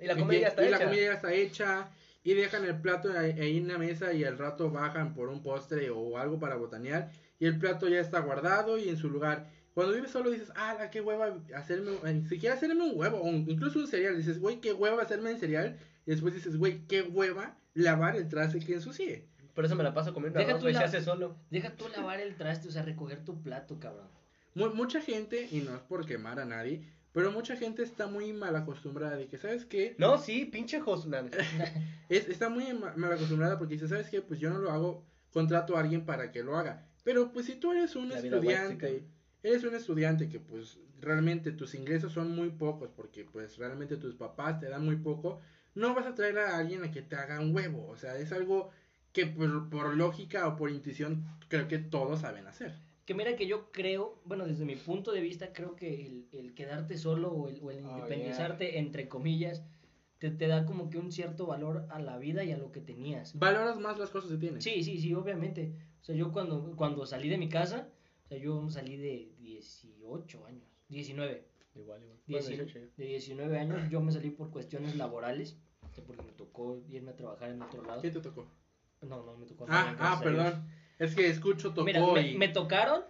[0.02, 0.86] y la y comida lle- ya está y la hecha.
[0.86, 1.90] comida ya está hecha
[2.24, 5.90] y dejan el plato ahí, en la mesa y al rato bajan por un postre
[5.90, 9.48] o algo para botanear y el plato ya está guardado y en su lugar.
[9.74, 13.18] Cuando vives solo dices, ah, la, qué hueva hacerme, eh, ni siquiera hacerme un huevo,
[13.20, 14.18] o un- incluso un cereal.
[14.18, 15.80] Dices, güey, qué hueva hacerme el cereal.
[16.06, 19.28] Y después dices, güey, qué hueva lavar el traste que ensucie.
[19.56, 21.38] Por eso me la paso comiendo Deja arroz, tú güey, la- se hace solo.
[21.50, 24.08] Deja tú lavar el traste, o sea, recoger tu plato, cabrón.
[24.56, 28.32] Mu- mucha gente, y no es por quemar a nadie, pero mucha gente está muy
[28.34, 29.96] mal acostumbrada de que, ¿sabes qué?
[29.98, 31.30] No, sí, pinche Josnan.
[32.10, 34.22] Es, está muy ma- mal acostumbrada porque dice, ¿sabes qué?
[34.22, 36.86] Pues yo no lo hago, contrato a alguien para que lo haga.
[37.04, 39.08] Pero pues si tú eres un La estudiante, huáxica.
[39.44, 44.14] eres un estudiante que pues realmente tus ingresos son muy pocos porque pues realmente tus
[44.16, 45.40] papás te dan muy poco,
[45.74, 47.88] no vas a traer a alguien a que te haga un huevo.
[47.88, 48.72] O sea, es algo
[49.14, 52.76] que por, por lógica o por intuición creo que todos saben hacer.
[53.12, 56.54] Que mira que yo creo, bueno, desde mi punto de vista, creo que el, el
[56.54, 59.66] quedarte solo o el, o el Oh, independizarte, entre comillas,
[60.18, 62.80] te, te da como que un cierto valor a la vida y a lo que
[62.80, 63.38] tenías.
[63.38, 64.64] Valoras más las cosas que tienes.
[64.64, 65.74] Sí, sí, sí, obviamente.
[66.00, 67.90] O sea, yo cuando, cuando salí de mi casa,
[68.24, 71.44] o sea, yo salí de 18 años, 19.
[71.76, 72.18] Igual, igual.
[72.26, 72.86] Dieci- Bueno, 18 ya.
[72.96, 75.58] de 19 años yo me salí por cuestiones laborales,
[76.08, 78.02] porque me tocó irme a trabajar en otro lado.
[78.02, 78.48] ¿Qué te tocó?
[79.02, 79.66] No, no me tocó.
[79.68, 80.64] Ah, ah, perdón.
[81.02, 82.38] Es que escucho tocó Mira, me, y...
[82.38, 83.02] me tocaron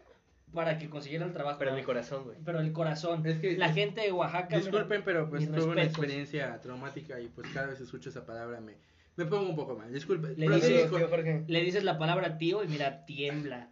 [0.54, 1.60] para que consiguiera el trabajo.
[1.60, 2.38] Pero mi corazón, güey.
[2.44, 3.26] Pero el corazón.
[3.26, 4.48] Es que- la es- gente de Oaxaca.
[4.48, 8.26] mira, Disculpen, pero pues tuve una experiencia traumática y pues cada vez que escucho esa
[8.26, 8.76] palabra me,
[9.18, 9.92] me pongo un poco mal.
[9.92, 10.36] Disculpen.
[10.38, 11.44] Le dices, con- Tío Jorge.
[11.48, 13.70] Le dices la palabra tío y mira, tiembla.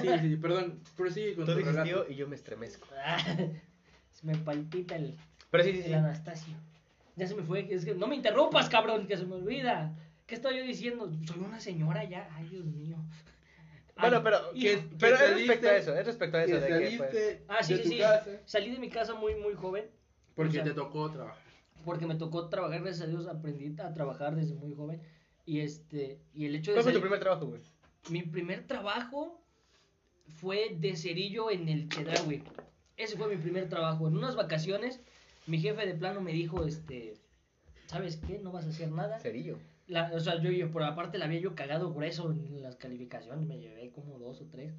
[0.00, 0.80] Sí, sí, sí, perdón.
[0.96, 2.04] Prosigue con Tú tu dices relato.
[2.04, 2.86] tío y yo me estremezco.
[4.12, 5.16] se me palpita el,
[5.50, 5.92] Pero sí, sí, el sí.
[5.92, 6.54] Anastasio.
[7.16, 7.66] Ya se me fue.
[7.72, 9.92] Es que no me interrumpas, cabrón, que se me olvida.
[10.26, 11.10] ¿Qué estoy yo diciendo?
[11.24, 12.28] Soy una señora ya.
[12.34, 12.96] Ay, Dios mío.
[13.98, 16.60] Bueno, pero, que- pero es respecto a eso, es respecto a eso.
[16.60, 17.98] De que, pues, Ah, sí, de sí, sí.
[17.98, 19.86] casa Salí de mi casa muy, muy joven.
[20.34, 21.42] porque O sea, te tocó trabajar.
[21.84, 25.00] porque me tocó trabajar, gracias a Dios, aprendí a trabajar desde muy joven.
[25.46, 27.62] Y este, y el hecho de ¿Cuál fue tu primer trabajo, güey?
[28.10, 29.40] mi primer trabajo
[30.40, 32.42] fue de cerillo en el Chedraui.
[32.96, 34.08] Ese fue mi primer trabajo.
[34.08, 35.00] En unas vacaciones,
[35.46, 37.14] mi jefe de plano me dijo, este,
[37.86, 38.38] ¿sabes qué?
[38.40, 39.18] No vas a hacer nada.
[39.20, 39.56] Cerillo.
[39.88, 43.46] La- o sea, yo, yo, por aparte la había yo cagado grueso en las calificaciones,
[43.46, 44.74] me llevé como dos o tres.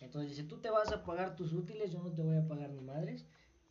[0.00, 2.70] Entonces dice, tú te vas a pagar tus útiles, yo no te voy a pagar
[2.70, 3.26] ni madres,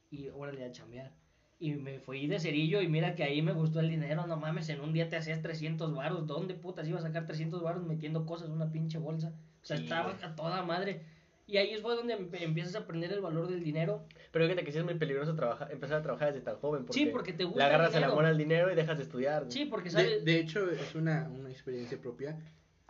[0.10, 1.14] y órale a chambear.
[1.60, 4.68] Y me fui de cerillo y mira que ahí me gustó el dinero, no mames,
[4.70, 8.26] en un día te hacías 300 varos, ¿dónde putas iba a sacar 300 varos metiendo
[8.26, 9.34] cosas en una pinche bolsa?
[9.62, 11.06] O sea, Sí, estaba a toda madre.
[11.52, 14.06] Y ahí fue donde empe- empiezas a aprender el valor del dinero.
[14.32, 16.86] Pero fíjate que sí es muy peligroso trabajar, empezar a trabajar desde tan joven.
[16.86, 18.14] Porque Sí, porque te gusta Le el agarras el dinero.
[18.14, 19.46] amor al dinero y dejas de estudiar.
[19.50, 20.24] Sí, porque De, sabes...
[20.26, 22.40] de hecho, es una, una experiencia propia.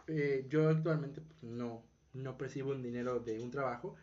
[0.07, 3.95] Eh, yo actualmente pues, no, no percibo un dinero de un trabajo,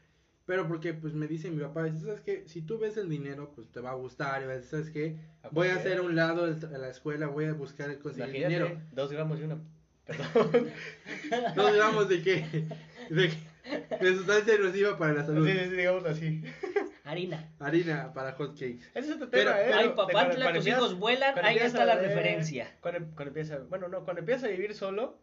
[0.45, 2.43] pero porque pues me dice mi papá, ¿sabes qué?
[2.49, 5.19] Si tú ves el dinero, pues te va a gustar, y a ¿sabes qué?
[5.53, 8.55] Voy a hacer a un lado el tra- la escuela, voy a buscar conseguir Imagínate,
[8.65, 8.81] dinero.
[8.93, 9.59] dos gramos y una.
[10.09, 10.69] Perdón.
[11.55, 12.67] No digamos de qué,
[13.11, 13.33] de,
[14.01, 15.47] de sustancia nociva para la salud.
[15.47, 16.43] sí, sí, digamos así.
[17.05, 17.51] Harina.
[17.59, 18.91] Harina para hot cakes.
[18.95, 19.73] Ese es otro Pero- tema, ¿eh?
[19.73, 22.77] Ay, De papá, cuando- tus cuando empiezas- hijos vuelan, ahí empiezas está la ver- referencia.
[22.81, 25.19] Cuando, cuando empieza, bueno, no, cuando empiezas a vivir solo,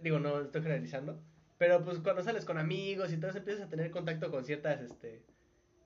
[0.00, 1.20] digo, no estoy generalizando,
[1.58, 4.80] pero pues cuando sales con amigos y todo eso, empiezas a tener contacto con ciertas
[4.80, 5.22] este,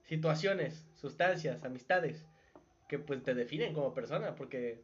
[0.03, 2.25] situaciones, sustancias, amistades,
[2.87, 4.83] que pues te definen como persona, porque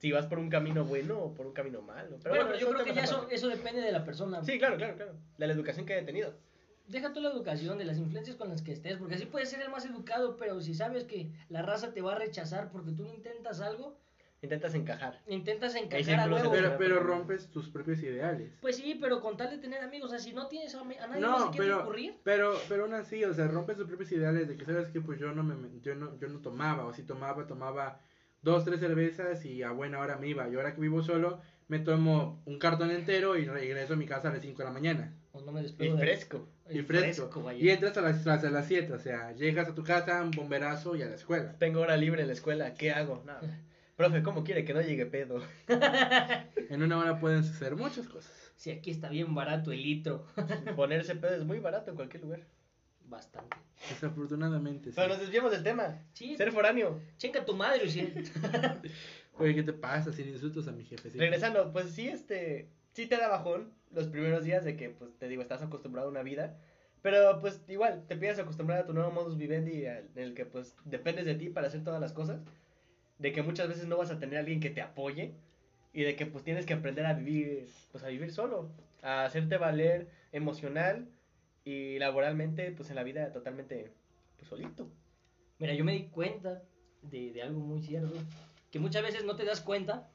[0.00, 2.16] si vas por un camino bueno o por un camino malo.
[2.22, 4.42] Pero bueno, bueno, pero yo creo que ya eso, eso depende de la persona.
[4.42, 5.12] Sí, claro, claro, claro.
[5.36, 6.32] De la educación que haya tenido.
[6.88, 9.60] Deja tú la educación, de las influencias con las que estés, porque así puedes ser
[9.60, 13.04] el más educado, pero si sabes que la raza te va a rechazar porque tú
[13.04, 13.96] no intentas algo,
[14.42, 15.20] Intentas encajar.
[15.26, 18.50] intentas encajar a Pero, pero rompes tus propios ideales.
[18.62, 20.84] Pues sí, pero con tal de tener amigos, o sea, si no tienes a, a
[20.84, 22.14] nadie más No, se quiere pero, ocurrir.
[22.24, 25.20] pero, pero aún así, o sea, rompes tus propios ideales de que sabes que pues
[25.20, 28.00] yo no me, yo no, yo no tomaba, o si tomaba, tomaba
[28.42, 30.48] dos, tres cervezas y a buena hora me iba.
[30.48, 34.28] Y ahora que vivo solo, me tomo un cartón entero y regreso a mi casa
[34.28, 35.14] a las 5 de la mañana.
[35.32, 36.48] O no me Y despego de- fresco.
[36.68, 37.42] Y fresco.
[37.42, 37.58] vaya.
[37.62, 40.96] Y entras a las, a las 7, o sea, llegas a tu casa, un bomberazo
[40.96, 41.56] y a la escuela.
[41.58, 43.22] Tengo hora libre en la escuela, ¿qué hago?
[43.26, 43.40] Nada.
[43.96, 45.42] Profe, ¿cómo quiere que no llegue pedo?
[46.70, 48.32] En una hora pueden suceder muchas cosas.
[48.56, 50.26] Si aquí está bien barato el litro.
[50.76, 52.40] Ponerse pedo es muy barato en cualquier lugar.
[53.10, 53.56] Bastante.
[53.88, 54.96] Desafortunadamente, sí.
[54.96, 55.98] Pero nos desviamos del tema.
[56.12, 56.36] Sí.
[56.36, 57.00] Ser foráneo.
[57.18, 58.12] Chenca tu madre, o si-
[59.38, 60.12] Oye, ¿qué te pasa?
[60.12, 61.10] Sin insultos a mi jefe.
[61.10, 61.18] sí.
[61.18, 65.28] Regresando, pues sí, este, sí te da bajón los primeros días de que, pues te
[65.28, 66.56] digo, estás acostumbrado a una vida.
[67.02, 70.44] Pero pues igual, te empiezas a acostumbrar a tu nuevo modus vivendi en el que
[70.44, 72.40] pues dependes de ti para hacer todas las cosas.
[73.18, 75.34] De que muchas veces no vas a tener a alguien que te apoye.
[75.92, 78.70] Y de que pues tienes que aprender a vivir, pues a vivir solo.
[79.02, 81.08] A hacerte valer emocional
[81.70, 83.92] y laboralmente, pues en la vida totalmente,
[84.36, 84.88] pues solito.
[85.58, 86.62] Mira, yo me di cuenta
[87.02, 88.14] de, de algo muy cierto,
[88.70, 90.08] que muchas veces no te das cuenta,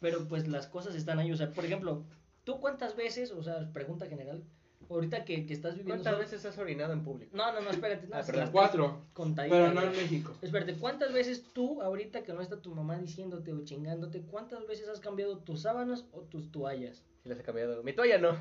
[0.00, 1.30] pero pues las cosas están ahí.
[1.32, 2.02] O sea, por ejemplo,
[2.44, 4.42] ¿tú cuántas veces, o sea, pregunta general,
[4.90, 7.36] ahorita que, que estás viviendo ¿Cuántas solo- veces has orinado en público?
[7.36, 8.06] No, no, no, espérate.
[8.08, 8.40] No, Ah, perdón.
[8.40, 9.04] las Cuatro.
[9.12, 9.86] contaditas, Pero no ¿no?
[9.86, 10.34] en México.
[10.42, 14.88] Espérate, ¿cuántas veces tú, ahorita que no está tu mamá diciéndote o chingándote, cuántas veces
[14.88, 17.02] has cambiado tus sábanas o tus toallas?
[17.22, 17.82] Si las he cambiado.
[17.82, 18.36] Mi toalla no.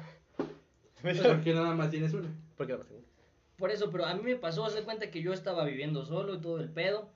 [1.27, 2.29] Porque nada más tienes una.
[3.57, 6.35] ¿Por eso, pero a mí me pasó, haz de cuenta que yo estaba viviendo solo
[6.35, 7.11] y todo el pedo.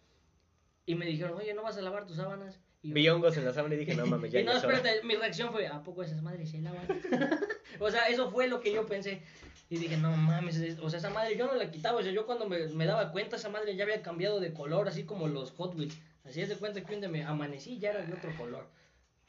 [0.86, 2.60] Y me dijeron, oye, ¿no vas a lavar tus sábanas?
[2.84, 5.02] Y yo, Vi hongos en la sábana y dije, no mames, ya, y no, espérate,
[5.04, 6.86] mi reacción fue, ¿a poco esas madres se lavan?
[7.80, 9.24] o sea, eso fue lo que yo pensé.
[9.68, 11.98] Y dije, no mames, es- o sea, esa madre yo no la quitaba.
[12.00, 14.88] O sea, yo cuando me, me daba cuenta, esa madre ya había cambiado de color,
[14.88, 15.98] así como los Hot Wheels.
[16.24, 18.68] Así es de cuenta que un día me amanecí y ya era de otro color.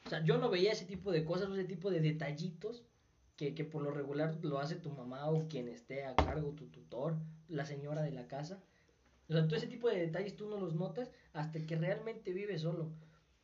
[0.05, 2.83] O sea, yo no veía ese tipo de cosas, ese tipo de detallitos
[3.37, 6.67] que, que por lo regular lo hace tu mamá o quien esté a cargo, tu
[6.67, 7.17] tutor,
[7.49, 8.63] la señora de la casa.
[9.29, 12.63] O sea, todo ese tipo de detalles tú no los notas hasta que realmente vives
[12.63, 12.93] solo.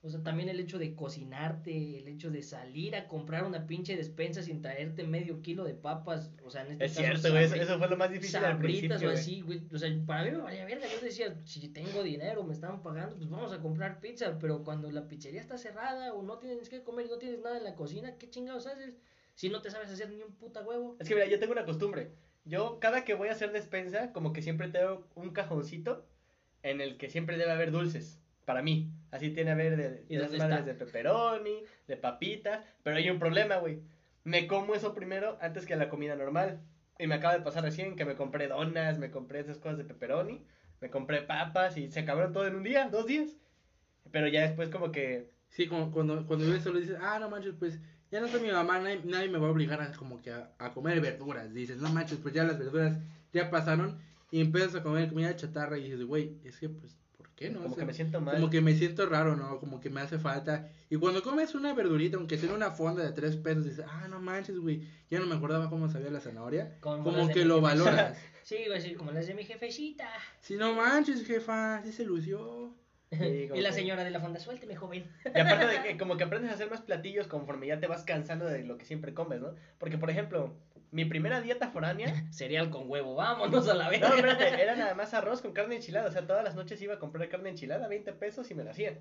[0.04, 3.96] O sea, también el hecho de cocinarte, el hecho de salir a comprar una pinche
[3.96, 6.32] despensa sin traerte medio kilo de papas.
[6.44, 8.54] O sea, en este Es caso, cierto, güey, eso, eso fue lo más difícil al
[8.54, 9.62] sabritas principio, o así, güey.
[9.72, 10.86] O sea, para mí me valía verga.
[10.88, 14.36] Yo decía, si tengo dinero, me están pagando, pues vamos a comprar pizza.
[14.40, 17.58] Pero cuando la pizzería está cerrada o no tienes que comer y no tienes nada
[17.58, 18.96] en la cocina, ¿qué chingados haces?
[19.34, 20.96] Si no te sabes hacer ni un puta huevo.
[21.00, 22.12] Es que mira, yo tengo una costumbre.
[22.44, 26.06] Yo, cada que voy a hacer despensa, como que siempre tengo un cajoncito
[26.62, 28.20] en el que siempre debe haber dulces.
[28.44, 28.90] Para mí.
[29.12, 30.72] Así tiene que haber de, ¿Y de esas madres está?
[30.72, 32.64] de pepperoni, de papitas.
[32.82, 33.80] Pero hay un problema, güey.
[34.24, 36.60] Me como eso primero antes que la comida normal.
[36.98, 39.84] Y me acaba de pasar recién que me compré donas, me compré esas cosas de
[39.84, 40.44] pepperoni,
[40.80, 43.36] me compré papas y se acabaron todo en un día, dos días.
[44.10, 45.30] Pero ya después como que...
[45.48, 47.78] Sí, como cuando, cuando ves solo dices, ah, no manches, pues
[48.12, 50.52] ya no soy mi mamá, nadie, nadie me va a obligar a como que a,
[50.58, 51.52] a comer verduras.
[51.52, 52.98] Dices, no manches, pues ya las verduras
[53.32, 53.98] ya pasaron
[54.30, 57.60] y empiezas a comer comida chatarra y dices, güey, es que pues, ¿por qué no?
[57.62, 58.34] Como O sea, que me siento mal.
[58.36, 59.58] como que me siento raro, ¿no?
[59.58, 60.68] Como que me hace falta.
[60.90, 64.20] Y cuando comes una verdurita, aunque sea una fonda de tres pesos, dices, ah, no
[64.20, 66.76] manches, güey, ya no me acordaba cómo sabía la zanahoria.
[66.80, 68.16] Como que lo valoras.
[68.42, 70.08] Sí, decir, como las de mi jefecita.
[70.40, 72.74] Si no manches, jefa, sí se lució.
[73.12, 75.04] Y la que- señora de la fonda, suélteme, joven.
[75.24, 78.04] Y aparte de que como que aprendes a hacer más platillos conforme ya te vas
[78.04, 79.54] cansando de lo que siempre comes, ¿no?
[79.78, 80.54] Porque, por ejemplo,
[80.90, 82.06] mi primera dieta foránea...
[82.32, 84.00] Cereal con huevo, vámonos a la vez.
[84.00, 86.08] No, espérate, era nada más arroz con carne enchilada.
[86.08, 88.70] O sea, todas las noches iba a comprar carne enchilada, 20 pesos y me la
[88.72, 88.98] hacía.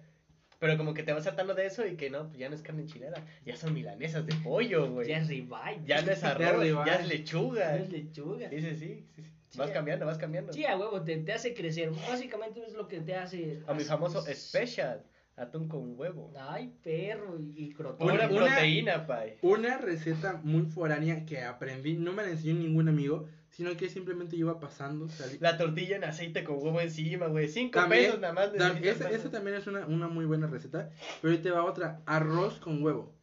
[0.60, 2.62] Pero como que te vas saltando de eso y que no, pues ya no es
[2.62, 3.17] carne enchilada.
[3.45, 5.08] Ya son milanesas de pollo, güey.
[5.08, 5.80] Ya es ribeye.
[5.86, 6.86] Ya no es Ya arroz, ribeye.
[6.86, 7.60] ya es lechuga.
[7.60, 8.50] Ya es lechuga.
[8.50, 9.06] Sí, sí, sí.
[9.15, 9.59] sí, sí.
[9.59, 10.51] Vas cambiando, vas cambiando.
[10.51, 11.91] Sí, a huevo, te, te hace crecer.
[12.09, 13.61] Básicamente es lo que te hace.
[13.67, 15.03] A mi famoso special,
[15.37, 16.33] atún con huevo.
[16.39, 18.07] Ay, perro, y, y crotón.
[18.09, 19.37] Pura Una- proteína, pay.
[19.43, 24.35] Una receta muy foránea que aprendí, no me la enseñó ningún amigo, sino que simplemente
[24.37, 25.07] iba pasando.
[25.09, 27.47] salí- La tortilla en aceite con huevo encima, güey.
[27.49, 28.53] Cinco También- pesos nada más.
[28.53, 29.13] tam- esa, más.
[29.13, 30.89] esa también es una, una muy buena receta,
[31.21, 33.13] pero ahí te va otra, arroz con huevo.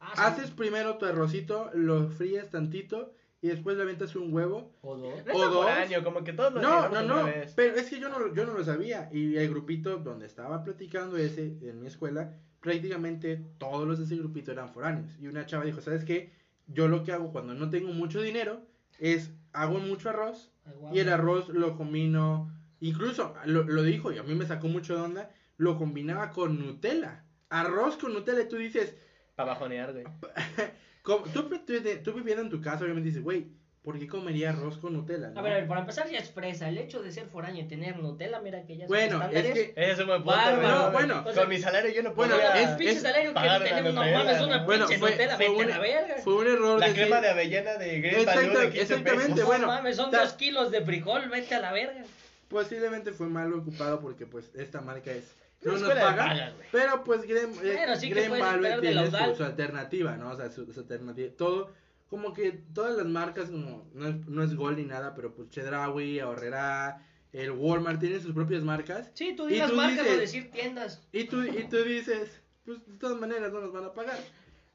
[0.00, 0.20] Ah, sí.
[0.42, 3.12] Haces primero tu arrocito, lo fríes tantito
[3.46, 4.72] y después le aventas un huevo.
[4.82, 5.24] O dos.
[5.24, 5.64] No o es dos.
[5.64, 8.54] foráneo, como que todos lo No, no, no, pero es que yo no, yo no
[8.54, 13.98] lo sabía y el grupito donde estaba platicando ese en mi escuela, prácticamente todos los
[13.98, 15.16] de ese grupito eran foráneos.
[15.20, 16.32] Y una chava dijo, ¿sabes qué?
[16.66, 18.62] Yo lo que hago cuando no tengo mucho dinero
[18.98, 20.50] es hago mucho arroz
[20.92, 24.96] y el arroz lo combino, incluso lo, lo dijo y a mí me sacó mucho
[24.96, 27.24] de onda, lo combinaba con Nutella.
[27.48, 28.96] Arroz con Nutella y tú dices,
[29.36, 30.04] Para bajonear, güey.
[31.06, 31.60] como- tú, tú,
[32.04, 33.46] tú viviendo en tu casa obviamente dices, güey,
[33.82, 35.28] ¿por qué comería arroz con Nutella?
[35.28, 36.68] no?" A ver, a ver, para empezar ya es fresa.
[36.68, 39.52] El hecho de ser foráneo y tener Nutella, mira que ya son Bueno, es estándares.
[39.52, 40.58] que es un buen punto, Bárbaro.
[40.58, 40.72] güey.
[40.72, 41.22] No, bueno.
[41.22, 42.62] Con O sea, mi salario yo no bueno, podría...
[42.62, 44.64] es- pinche salario que tenemos, no mames, una.
[44.64, 46.14] Bueno, pinche fue- Nutella, fue vete a un- la verga.
[46.24, 49.32] Fue un error La decir- crema de avellana de Great Exacta- Value de 15 exactamente,
[49.32, 49.46] pesos.
[49.46, 49.66] bueno.
[49.66, 52.02] no mames, son ta- dos kilos de frijol, vete a la verga.
[52.48, 55.24] Posiblemente fue mal ocupado porque pues esta marca es
[55.62, 56.68] no nos escuela de paga, pagas, güey.
[56.72, 60.30] pero pues eh, sí Value esperar de tiene su, alternativa, ¿no?
[60.30, 61.72] O sea, su, su alternativa, todo,
[62.08, 65.50] como que todas las marcas, como, no es, no es Gold ni nada, pero pues
[65.50, 70.50] Chedraui, Ahorrera, el Walmart tienen sus propias marcas, Sí, tú tú marcas o dices- decir
[70.50, 71.02] tiendas.
[71.12, 74.18] y tú, y tú dices, pues de todas maneras no nos van a pagar.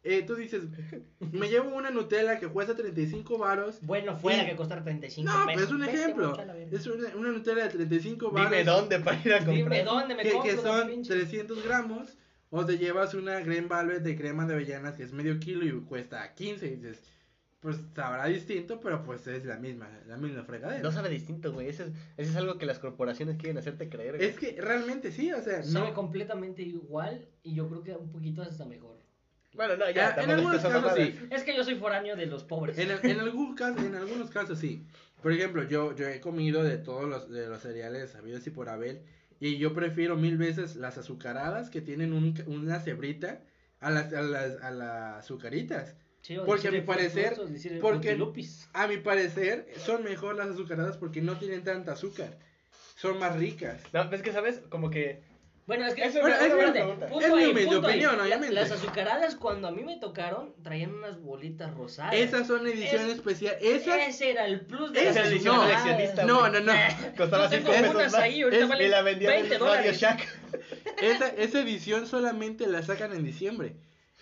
[0.03, 0.63] Eh, tú dices,
[1.19, 3.79] me llevo una Nutella que cuesta 35 varos.
[3.83, 5.53] Bueno, fuera Y- que costar 35 No, pesos.
[5.53, 6.37] pues es un Vete ejemplo.
[6.71, 8.49] Es una, una Nutella de 35 varos.
[8.49, 9.55] Dime dónde para ir a comprar.
[9.55, 12.17] Dime dónde me que, compro que son pinche- 300 gramos.
[12.53, 15.71] O te llevas una Green Velvet de crema de avellanas que es medio kilo y
[15.85, 16.65] cuesta 15.
[16.67, 16.99] Y dices,
[17.61, 20.81] pues sabrá distinto, pero pues es la misma, la misma fregadera.
[20.81, 21.67] No sabe distinto, güey.
[21.69, 24.27] Ese es, ese es algo que las corporaciones quieren hacerte creer, güey.
[24.27, 25.93] es que realmente sí, o sea, Sabe no.
[25.93, 28.90] completamente igual y yo creo que un poquito hasta mejor.
[29.53, 30.15] Bueno, no, ya.
[30.17, 31.19] en algunos casos sí.
[31.29, 32.77] Es que yo soy foráneo de los pobres.
[32.77, 34.85] En, en, algún caso, en algunos casos sí.
[35.21, 38.69] Por ejemplo, yo, yo he comido de todos los, de los cereales habidos y por
[38.69, 39.03] haber.
[39.39, 43.41] Y yo prefiero mil veces las azucaradas que tienen un- una cebrita
[43.79, 45.95] a las, a las, a las azucaritas.
[46.21, 47.49] Sí, o porque a mi parecer- frutos,
[47.81, 48.17] porque-.
[48.73, 52.37] A mi parecer, son mejor las azucaradas porque no tienen tanta azúcar.
[52.95, 53.81] Son más ricas.
[53.93, 54.61] No, es que, ¿sabes?
[54.69, 55.23] Como que...
[55.67, 57.07] Bueno, es que Eso Bueno, es es mi- pregunta.
[57.07, 57.93] punto es mi ahí, humilde punto ahí.
[57.93, 58.53] opinión, La- obviamente.
[58.55, 62.13] Las azucaradas cuando a mí me tocaron traían unas bolitas rosadas.
[62.15, 63.55] Esas son edición Es- especial.
[63.61, 66.73] Esas, Ese era el plus de las es edición no, coleccionista, no, no, no.
[67.17, 69.61] Costaba Yo 5 tengo pesos unas ahí, ahorita Es- valen y la vendían 20 en
[69.61, 69.99] Radio dólares.
[69.99, 70.27] Shack.
[71.01, 73.75] esa, esa edición solamente la sacan en diciembre.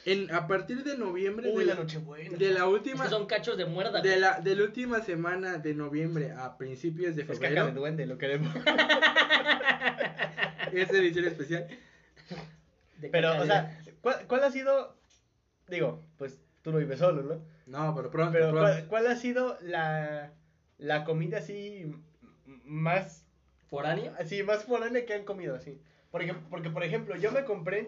[0.06, 2.38] En, a partir de noviembre Uy, de la la, Nochebuena.
[2.38, 4.02] de la Es última que son cachos de muerda.
[4.02, 7.72] de la, de la última semana de noviembre a principios de Es caca de febrero,
[7.72, 8.54] duende, lo queremos.
[10.74, 11.68] es edición especial.
[13.12, 14.96] Pero, o sea, ¿cuál, cuál ha sido?
[15.68, 17.42] Digo, pues tú no vives solo, ¿no?
[17.66, 18.68] No, pero pronto, Pero, pronto.
[18.72, 20.32] ¿cuál, cuál ha sido la,
[20.78, 21.96] la comida así
[22.46, 23.26] más,
[23.70, 24.14] ¿Foráneo?
[24.18, 25.80] así, más foránea que han comido así?
[26.12, 27.88] Porque, porque por ejemplo, yo me compré en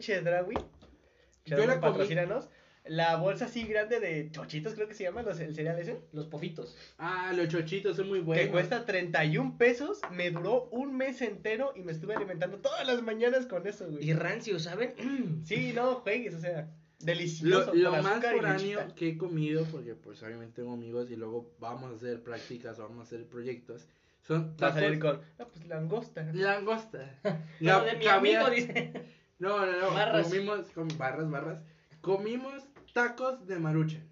[1.79, 2.49] comí- patrocínanos,
[2.85, 6.27] la bolsa así grande de chochitos, creo que se llama, los- el cereal ese, Los
[6.27, 6.75] pofitos.
[6.97, 8.45] Ah, los chochitos son muy buenos.
[8.45, 13.01] que cuesta 31 pesos, me duró un mes entero y me estuve alimentando todas las
[13.03, 14.09] mañanas con eso, güey.
[14.09, 14.93] Y rancio, ¿saben?
[15.45, 17.73] Sí, no, juegues, o sea, Delicioso.
[17.73, 21.95] Lo, más foráneo que he comido, porque pues obviamente tengo amigos y luego vamos a
[21.95, 23.87] hacer prácticas, vamos a hacer proyectos,
[24.21, 25.19] son Va a salir con.
[25.39, 26.23] No, pues langosta.
[26.33, 27.19] langosta.
[27.59, 28.93] No, de mi amigo dice.
[29.39, 30.27] No, no, no, Barras.
[30.27, 31.63] comimos con barras, barras.
[32.01, 34.03] Comimos tacos de maruchan.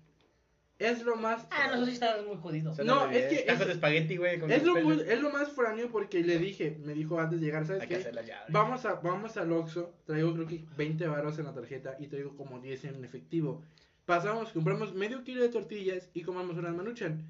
[0.78, 2.74] Es lo más Ah, no, eso sí está muy jodido.
[2.86, 4.40] No, es que Tacos es- de espagueti, güey.
[4.40, 7.46] con es lo, muy- es lo más foráneo porque le dije, me dijo antes de
[7.46, 8.12] llegar, ¿sabes Hay qué?
[8.26, 8.46] ya.
[8.48, 12.38] Vamos a vamos al Oxxo, traigo creo que 20 baros en la tarjeta y traigo
[12.38, 13.62] como 10 en efectivo.
[14.06, 17.26] Pasamos, compramos medio kilo de tortillas y comamos unas maruchan.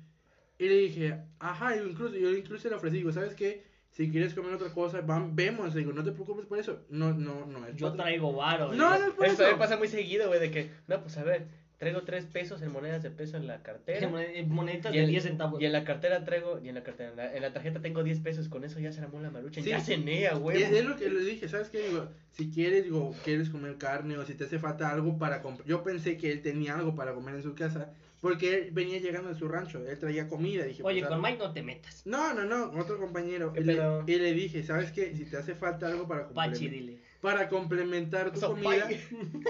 [0.59, 3.63] Y le dije, ajá, yo incluso, yo incluso le ofrecí, digo, ¿sabes qué?
[3.91, 6.85] Si quieres comer otra cosa, vam- vemos, digo, no te preocupes por eso.
[6.89, 8.73] No, no, no es Yo traigo varo.
[8.73, 9.57] No, no es por Eso eso.
[9.57, 11.47] pasa muy seguido, güey, de que, no, pues a ver,
[11.77, 14.07] traigo tres pesos en monedas de peso en la cartera.
[14.47, 15.59] Moneditas Y de en- 10 centavos.
[15.61, 18.03] Y en la cartera traigo, y en la cartera, en la, en la tarjeta tengo
[18.03, 19.61] 10 pesos, con eso ya se armó la marucha.
[19.61, 19.95] Sí, ya sí.
[19.95, 20.61] cené, a Y güey.
[20.63, 21.79] es lo que le dije, ¿sabes qué?
[21.89, 25.67] Digo, si quieres, digo, quieres comer carne o si te hace falta algo para comprar.
[25.67, 27.89] Yo pensé que él tenía algo para comer en su casa
[28.21, 30.65] porque él venía llegando de su rancho, él traía comida.
[30.65, 32.05] Dije, Oye, pues, con Mike no te metas.
[32.05, 33.53] No, no, no, otro compañero.
[33.53, 34.03] ¿Qué Y le, pedo?
[34.07, 35.15] y le dije, ¿sabes qué?
[35.15, 36.99] Si te hace falta algo para, Pachi, dile.
[37.21, 38.89] para complementar tu comida,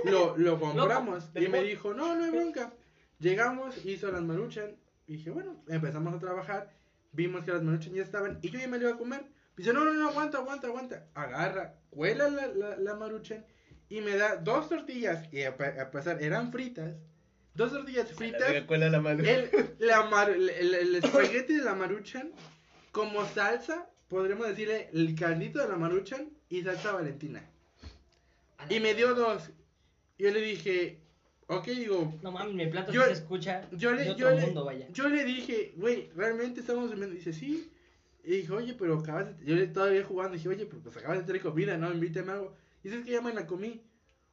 [0.05, 1.33] lo, lo compramos.
[1.33, 2.73] del y me dijo, no, no hay bronca.
[3.19, 4.75] Llegamos, hizo las maruchan.
[5.07, 6.69] Y dije, bueno, empezamos a trabajar.
[7.11, 8.37] Vimos que las maruchan ya estaban.
[8.41, 9.25] Y yo ya me lo iba a comer.
[9.57, 11.07] Dice, no, no, no, aguanta, aguanta, aguanta.
[11.15, 13.43] Agarra, cuela la, la, la maruchan.
[13.89, 15.27] Y me da dos tortillas.
[15.33, 15.49] Y a,
[15.81, 16.95] a pasar, eran fritas.
[17.55, 18.53] Dos tortillas la fritas.
[18.91, 19.31] la marucha.
[19.31, 22.31] El, la mar- el, el- el espagueti de la maruchan
[22.91, 27.43] como salsa, podríamos decirle el caldito de la maruchan y salsa valentina.
[28.69, 29.49] Y me dio dos.
[30.17, 30.97] Yo le dije,
[31.47, 34.41] ok, digo, No mames, mi plato Yo- sí se escucha yo le, de yo le,
[34.41, 34.87] mundo, vaya.
[34.91, 37.15] yo le dije, güey, realmente estamos comiendo.
[37.15, 37.69] Dice, sí.
[38.23, 39.45] Y dije, oye, pero acabas de...
[39.45, 41.91] Yo le todavía jugando, dije, oye, pero pues acabas de traer comida, ¿no?
[41.91, 42.53] Invítame algo.
[42.83, 43.81] Y dices que ya me la comí.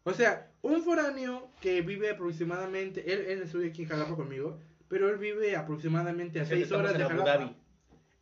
[0.07, 5.11] O sea, un foráneo que vive aproximadamente, él, él estudia aquí en Jalapa conmigo, pero
[5.11, 7.57] él vive aproximadamente a Es que 6 estamos horas de Jalapa.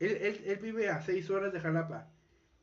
[0.01, 2.11] Él, él, él vive a 6 horas de Jalapa.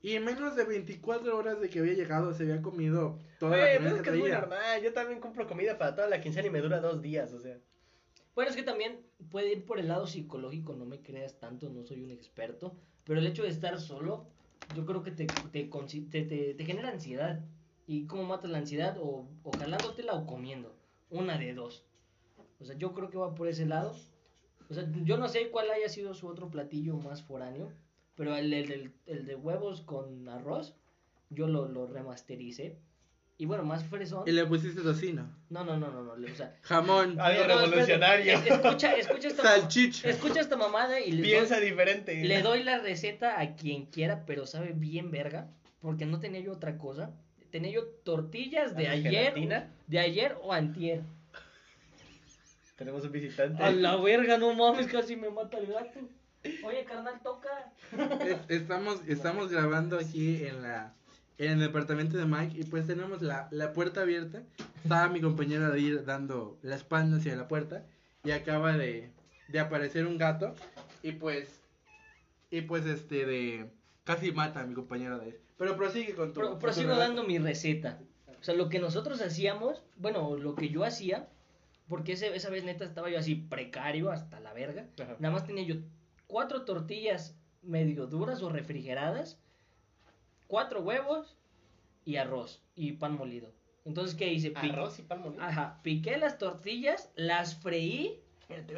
[0.01, 3.63] Y en menos de 24 horas de que había llegado, se había comido toda la
[3.65, 4.81] pues comida es que es muy normal.
[4.81, 7.59] Yo también compro comida para toda la quincena y me dura dos días, o sea.
[8.33, 11.83] Bueno, es que también puede ir por el lado psicológico, no me creas tanto, no
[11.83, 14.25] soy un experto, pero el hecho de estar solo,
[14.73, 15.63] yo creo que te, te,
[16.23, 17.43] te- te genera ansiedad.
[17.91, 18.97] ¿Y cómo matas la ansiedad?
[19.01, 20.73] O, o jalándotela o comiendo.
[21.09, 21.83] Una de dos.
[22.61, 23.93] O sea, yo creo que va por ese lado.
[24.69, 27.69] O sea, yo no sé cuál haya sido su otro platillo más foráneo,
[28.15, 30.73] pero el, el, del- el de huevos con arroz,
[31.29, 32.77] yo lo, lo remastericé.
[33.37, 34.23] Y bueno, más fresón.
[34.25, 35.27] Y le pusiste tocino.
[35.49, 37.19] No, no, no, no, no, o sea, Jamón.
[37.19, 38.33] Algo no, revolucionario.
[38.33, 40.09] es- Escucha, escucha esta, Salchicha.
[40.09, 42.23] escucha esta mamada y le Piensa doy, diferente.
[42.23, 45.49] le doy la receta a quien quiera, pero sabe bien verga,
[45.81, 47.11] porque no tenía yo otra cosa.
[47.51, 49.69] Tenía yo tortillas de ¿Haces ayer, gelatina?
[49.87, 51.01] de ayer o antier.
[52.77, 53.61] Tenemos un visitante.
[53.63, 55.99] A la verga, no mames, casi me mata el gato.
[56.63, 57.71] Oye, carnal, toca.
[58.25, 60.93] Es- Estamos, estamos grabando aquí en la
[61.37, 64.43] en el departamento de Mike y pues tenemos la, la puerta abierta.
[64.83, 67.83] Estaba mi compañera de ir dando la espalda hacia la puerta
[68.23, 69.09] y acaba de,
[69.47, 70.53] de aparecer un gato
[71.01, 71.59] y pues
[72.51, 73.71] y pues este de
[74.15, 75.41] casi mata a mi compañera de ir.
[75.57, 76.39] Pero prosigue con tu.
[76.39, 77.99] Pro- con prosigo dando mi receta.
[78.39, 81.27] O sea, lo que nosotros hacíamos, bueno, lo que yo hacía,
[81.87, 84.87] porque ese- esa vez neta estaba yo así precario hasta la verga.
[85.01, 85.15] Ajá.
[85.19, 85.75] Nada más tenía yo
[86.27, 89.37] cuatro tortillas medio duras o refrigeradas,
[90.47, 91.37] cuatro huevos
[92.05, 93.51] y arroz y pan molido.
[93.85, 94.51] Entonces, ¿qué hice?
[94.51, 95.43] Pi- Arroz y pan molido.
[95.43, 98.19] Ajá, piqué las tortillas, las freí,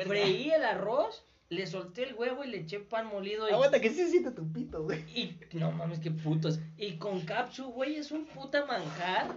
[0.06, 3.50] freí el arroz, le solté el huevo y le eché pan molido.
[3.50, 5.04] Y, Aguanta, que sí se siente tu pito, güey.
[5.16, 6.60] y no mames, qué putos.
[6.78, 9.32] Y con capsu, güey, es un puta manjar.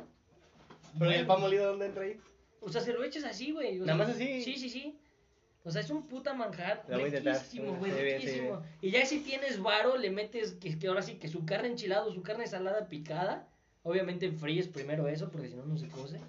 [0.98, 2.18] Pero ¿y el pan molido dónde entra ahí?
[2.60, 3.78] O sea, se lo eches así, güey.
[3.78, 4.42] Nada sea, más así.
[4.42, 4.98] Sí, sí, sí.
[5.64, 6.84] O sea, es un puta manjar.
[6.88, 8.62] Riquísimo, güey, riquísimo.
[8.80, 12.06] Y ya si tienes varo, le metes que, que ahora sí que su carne enchilada
[12.06, 13.48] o su carne salada picada.
[13.82, 16.20] Obviamente fríes primero eso, porque si no, no se cose.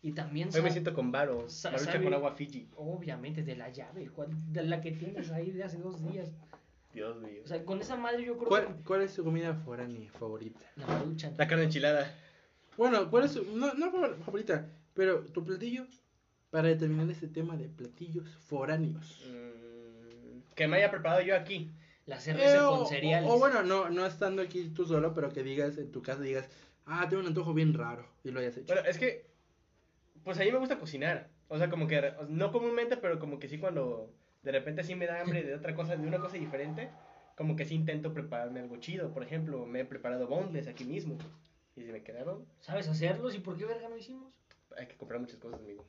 [0.00, 1.46] Y también Hoy me siento con varo.
[1.64, 2.68] Marucha con agua Fiji.
[2.76, 6.28] Obviamente de la llave, ¿cuál- de la que tienes ahí de hace dos días.
[6.94, 7.42] Dios mío.
[7.44, 8.82] O sea, con esa madre yo creo ¿Cuál, que.
[8.84, 10.60] ¿Cuál es tu comida foránea favorita?
[10.76, 11.34] La maruchan.
[11.36, 12.14] La carne enchilada.
[12.76, 15.84] Bueno, ¿cuál es tu, no, no favor- favorita, pero tu platillo
[16.50, 19.26] para determinar este tema de platillos foráneos?
[19.28, 21.72] Mm, que me haya preparado yo aquí.
[22.06, 23.28] La cerveza Eh, o, con cereales.
[23.28, 26.22] o- o bueno, no, no estando aquí tú solo, pero que digas en tu casa,
[26.22, 26.48] digas,
[26.86, 28.72] ah, tengo un antojo bien raro y lo hayas hecho.
[28.72, 29.27] Bueno, es que.
[30.24, 31.28] Pues a mí me gusta cocinar.
[31.48, 32.12] O sea, como que.
[32.28, 34.12] No comúnmente, pero como que sí cuando.
[34.42, 36.90] De repente sí me da hambre de otra cosa, de una cosa diferente.
[37.36, 39.12] Como que sí intento prepararme algo chido.
[39.12, 41.16] Por ejemplo, me he preparado boneless aquí mismo.
[41.76, 42.44] Y se me quedaron.
[42.60, 43.34] ¿Sabes hacerlos?
[43.34, 44.32] ¿Y por qué verga no hicimos?
[44.76, 45.84] Hay que comprar muchas cosas, amigo.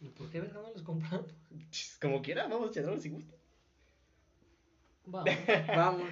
[0.00, 1.34] ¿Y por qué verga no los compramos?
[2.00, 3.34] Como quiera, vamos echarlo si gusta.
[5.06, 5.30] Vamos.
[5.68, 6.08] Vamos.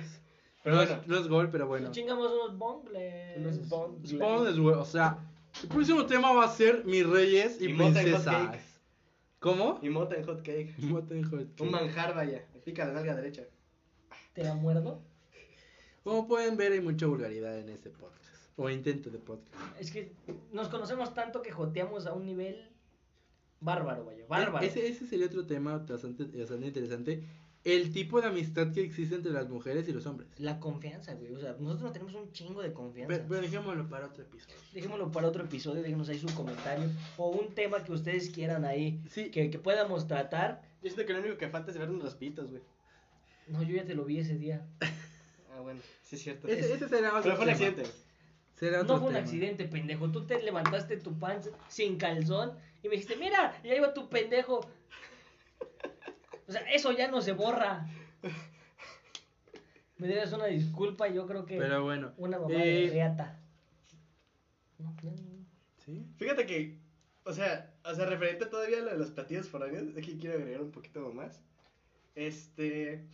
[0.62, 1.03] Pero no, es- bueno.
[1.07, 1.87] no es gol, pero bueno.
[1.89, 3.37] Nos chingamos unos bongles.
[3.39, 5.18] Unos bong- Spawn güey, o sea,
[5.62, 8.58] el próximo tema va a ser mis reyes y, princesas.
[9.38, 9.78] ¿Cómo?
[9.82, 10.74] Y mota en hot cake.
[10.78, 11.60] Mota en hot cake.
[11.60, 12.46] Un manjar, vaya.
[12.54, 13.42] Me pica la nalga derecha.
[14.34, 15.02] ¿Te la muerdo?
[16.04, 18.22] Como pueden ver, hay mucha vulgaridad en este podcast.
[18.56, 19.56] O intento de podcast.
[19.80, 20.12] Es que
[20.52, 22.70] nos conocemos tanto que joteamos a un nivel
[23.60, 24.24] bárbaro, vaya.
[24.28, 24.64] Bárbaro.
[24.64, 27.24] E- Ese, ese sería otro tema bastante, bastante interesante.
[27.64, 30.28] El tipo de amistad que existe entre las mujeres y los hombres.
[30.38, 31.32] La confianza, güey.
[31.32, 33.14] O sea, nosotros no tenemos un chingo de confianza.
[33.14, 34.56] Pero, pero dejémoslo para otro episodio.
[34.72, 36.90] Dejémoslo para otro episodio, déjenos ahí su comentario.
[37.16, 39.30] O un tema que ustedes quieran ahí Sí.
[39.30, 40.60] que, que podamos tratar.
[40.82, 42.62] Yo siento que lo único que falta es vernos los pitos, güey.
[43.46, 44.66] No, yo ya te lo vi ese día.
[45.54, 46.48] Ah, bueno, sí es cierto.
[46.48, 47.66] Ese, ese será otro Pero fue un tema.
[47.68, 47.90] accidente.
[48.58, 49.24] Será otro No fue un tema.
[49.24, 50.10] accidente, pendejo.
[50.10, 52.52] Tú te levantaste tu panza sin calzón
[52.82, 54.68] y me dijiste, mira, y ahí va tu pendejo.
[56.53, 57.86] O sea, eso ya no se borra.
[59.96, 62.12] Me debes una disculpa, yo creo que Pero bueno.
[62.18, 63.40] una mamá eh, de reata.
[64.76, 65.46] No, ya no.
[65.78, 66.07] ¿sí?
[66.18, 66.76] Fíjate que,
[67.24, 70.61] o sea, o sea, referente todavía a lo de los platillos foráneos, aquí quiero agregar
[70.61, 71.40] un poquito más.
[72.14, 73.07] Este,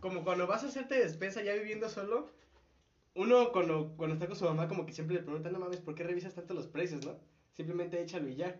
[0.00, 2.30] como cuando vas a hacerte despensa ya viviendo solo,
[3.14, 5.94] uno cuando, cuando está con su mamá como que siempre le pregunta, no mames, ¿por
[5.94, 7.18] qué revisas tanto los precios, no?
[7.54, 8.54] Simplemente échalo y ya.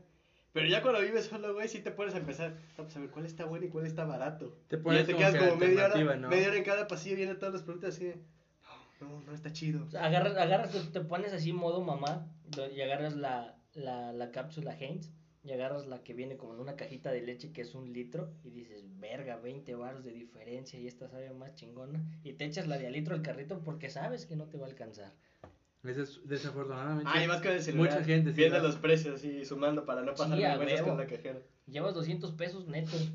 [0.55, 3.11] Pero ya cuando vives solo, güey, sí te pones a empezar, no, pues a ver
[3.11, 4.57] cuál está bueno y cuál está barato.
[4.69, 6.29] Te Y pones ya te como quedas que como media hora, alternativa, ¿no?
[6.29, 8.17] media hora en cada pasillo viendo todos los productos así de,
[9.01, 9.85] no, no, no está chido.
[9.85, 12.29] O sea, agarras, agarras, te, te pones así modo mamá
[12.75, 15.11] y agarras la, la, la cápsula Heinz
[15.43, 18.31] y agarras la que viene como en una cajita de leche que es un litro
[18.45, 22.69] y dices, verga, 20 baros de diferencia y esta sabe más chingona y te echas
[22.69, 25.13] la de a litro al carrito porque sabes que no te va a alcanzar.
[25.85, 27.11] Desafortunadamente.
[27.12, 27.93] Ah, y más con el celular.
[27.93, 31.07] Mucha gente sí viendo lo los precios y sumando para no pasar vergüenzas con la
[31.07, 31.39] cajera.
[31.66, 33.11] Llevas 200 pesos netos.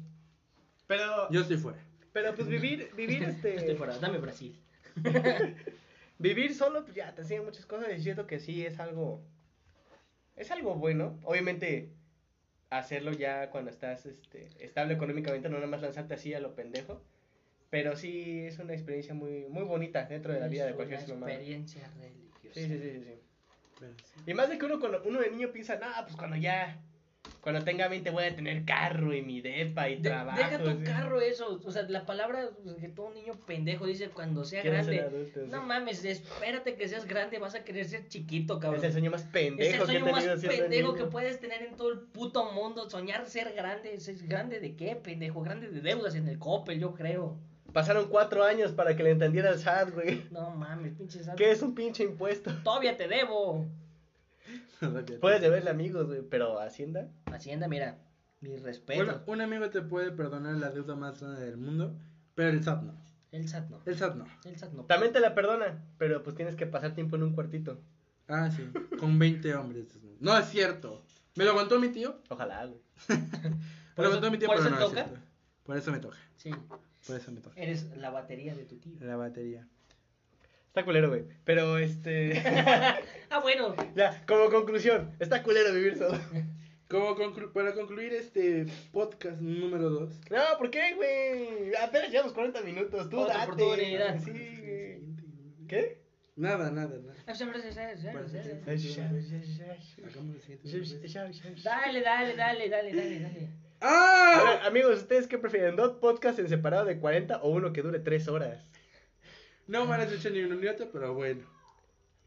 [0.88, 1.80] Pero, Yo estoy fuera.
[2.13, 4.59] pero pues vivir, vivir Estoy este, fuera, dame Brasil.
[6.20, 9.22] vivir solo, pues ya te enseña muchas cosas y siento que sí es algo,
[10.36, 11.20] es algo bueno.
[11.24, 11.89] Obviamente,
[12.70, 17.01] hacerlo ya cuando estás, este, estable económicamente, no nada más lanzarte así a lo pendejo.
[17.70, 20.99] Pero sí es una experiencia muy, muy bonita dentro de la vida de Es cualquier
[20.99, 21.34] una ser humano.
[21.34, 22.28] experiencia religiosa.
[22.54, 23.14] Sí, sí, sí, sí, sí.
[23.80, 24.22] Pero sí.
[24.28, 26.82] Y más de que uno, cuando uno de niño piensa, no, pues cuando ya,
[27.41, 30.38] cuando tenga 20 voy a tener carro y mi depa y De- trabajo.
[30.38, 30.84] deja tu sí.
[30.84, 35.30] carro eso, o sea, la palabra pues, que todo niño pendejo dice cuando sea grande.
[35.34, 35.39] sí.
[35.47, 38.80] No mames, espérate que seas grande, vas a querer ser chiquito, cabrón.
[38.80, 41.39] Es el sueño más Es pendejo el que he sueño tenido más pendejo que puedes
[41.39, 42.89] tener en todo el puto mundo.
[42.89, 43.93] Soñar ser grande.
[43.93, 45.41] ¿Es grande de qué, pendejo?
[45.41, 47.38] Grande de deudas en el Coppel, yo creo.
[47.74, 50.26] Pasaron cuatro años para que le entendiera el SAT, güey.
[50.32, 51.38] No mames, pinche santo.
[51.38, 52.51] ¿Qué es un pinche impuesto?
[52.63, 53.65] Todavía te debo.
[55.22, 57.07] Puedes deberle amigos, güey, pero Hacienda.
[57.26, 57.97] Hacienda, mira,
[58.41, 59.03] mi respeto.
[59.03, 61.95] Bueno, un amigo te puede perdonar la deuda más grande del mundo,
[62.36, 62.93] pero el SAT no.
[63.32, 63.82] El SAT no.
[63.86, 64.26] El SAT no.
[64.45, 64.84] El SAT no.
[64.86, 67.80] También te la perdona, pero pues tienes que pasar tiempo en un cuartito.
[68.28, 68.67] Ah, sí.
[68.99, 69.86] Con 20 hombres.
[70.20, 71.03] No es cierto.
[71.36, 72.15] Me lo contó mi tío.
[72.30, 72.80] Ojalá, güey.
[73.09, 73.20] Me
[73.95, 75.03] ¿Por lo contó mi tío, por pero eso no es toca?
[75.03, 75.26] cierto.
[75.63, 76.17] Por eso me toca.
[76.38, 76.51] Sí,
[77.08, 77.60] Por eso me toca.
[77.60, 78.93] eres la batería de tu tío.
[79.02, 79.68] La batería.
[80.68, 81.24] Está culero, güey.
[81.45, 82.41] Pero este.
[83.32, 83.76] Ah, bueno.
[83.95, 86.20] ya, como conclusión, está culero vivir solo.
[86.89, 90.14] Como conclu- para concluir este podcast número 2.
[90.32, 91.76] No, ¿por qué, güey?
[91.76, 93.08] Apenas llevamos 40 minutos.
[93.10, 93.52] Tú Otra date.
[93.52, 94.20] oportunidad.
[94.24, 95.68] Sí, güey.
[95.68, 96.02] ¿Qué?
[96.36, 97.14] Nada, nada, nada.
[101.64, 103.50] Dale, dale, dale, dale, dale, dale.
[103.82, 104.67] A ver, ¡Ah!
[104.67, 105.75] amigos, ¿ustedes qué prefieren?
[105.75, 108.65] ¿Dos podcasts en separado de 40 o uno que dure 3 horas?
[109.67, 111.43] No me has hecho ni uno ni otro, pero bueno.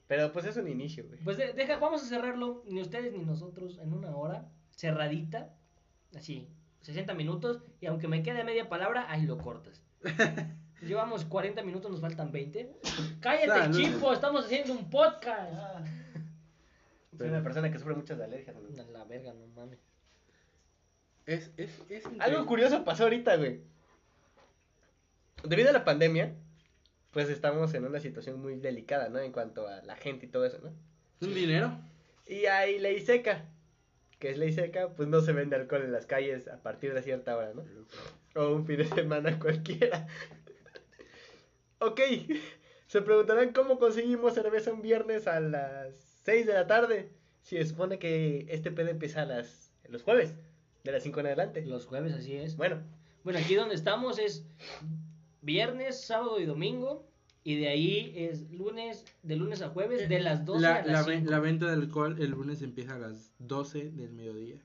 [0.07, 1.18] Pero pues es un inicio, güey.
[1.24, 5.55] Pues de- deja, vamos a cerrarlo, ni ustedes ni nosotros, en una hora, cerradita,
[6.16, 6.48] así,
[6.82, 9.82] 60 minutos, y aunque me quede media palabra, ahí lo cortas.
[10.82, 12.72] Llevamos 40 minutos, nos faltan 20.
[13.20, 13.76] Cállate, Salud.
[13.76, 15.86] chipo, estamos haciendo un podcast.
[17.16, 18.57] Soy una persona que sufre muchas alergias,
[18.90, 19.78] La verga, no mames.
[21.27, 23.61] Es, es, es Algo curioso pasó ahorita, güey.
[25.45, 26.35] Debido a la pandemia,
[27.12, 29.18] pues estamos en una situación muy delicada, ¿no?
[29.18, 30.73] En cuanto a la gente y todo eso, ¿no?
[31.20, 31.79] ¿Un dinero?
[32.27, 33.45] Y hay ley seca.
[34.18, 37.03] Que es ley seca, pues no se vende alcohol en las calles a partir de
[37.03, 37.64] cierta hora, ¿no?
[38.35, 40.07] O un fin de semana cualquiera.
[41.81, 42.01] ok,
[42.87, 45.95] se preguntarán cómo conseguimos cerveza un viernes a las
[46.25, 47.11] 6 de la tarde.
[47.43, 50.35] Si se supone que este pedo empieza a las, los jueves,
[50.85, 51.64] de las 5 en adelante.
[51.66, 52.57] Los jueves, así es.
[52.57, 52.80] Bueno,
[53.24, 54.45] Bueno, aquí donde estamos es
[55.43, 57.07] viernes, sábado y domingo.
[57.45, 60.93] Y de ahí es lunes, de lunes a jueves, de las 12 La, a la,
[60.93, 61.30] las ve- 5.
[61.30, 64.57] la venta de alcohol el lunes empieza a las 12 del mediodía.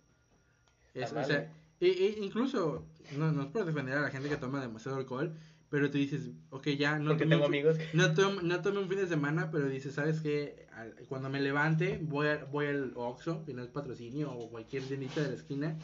[0.93, 2.85] Es, Ah, o sea, e- e incluso,
[3.17, 5.33] no, no es por defender a la gente que toma demasiado alcohol,
[5.71, 7.77] pero tú dices, ok, ya no tengo amigos.
[7.93, 10.67] No tomé, no tomé un fin de semana, pero dices, ¿sabes qué?
[10.73, 14.83] Al- Cuando me levante, voy, a- voy al Oxxo, que no es patrocinio, o cualquier
[14.83, 15.77] tiendita de la esquina,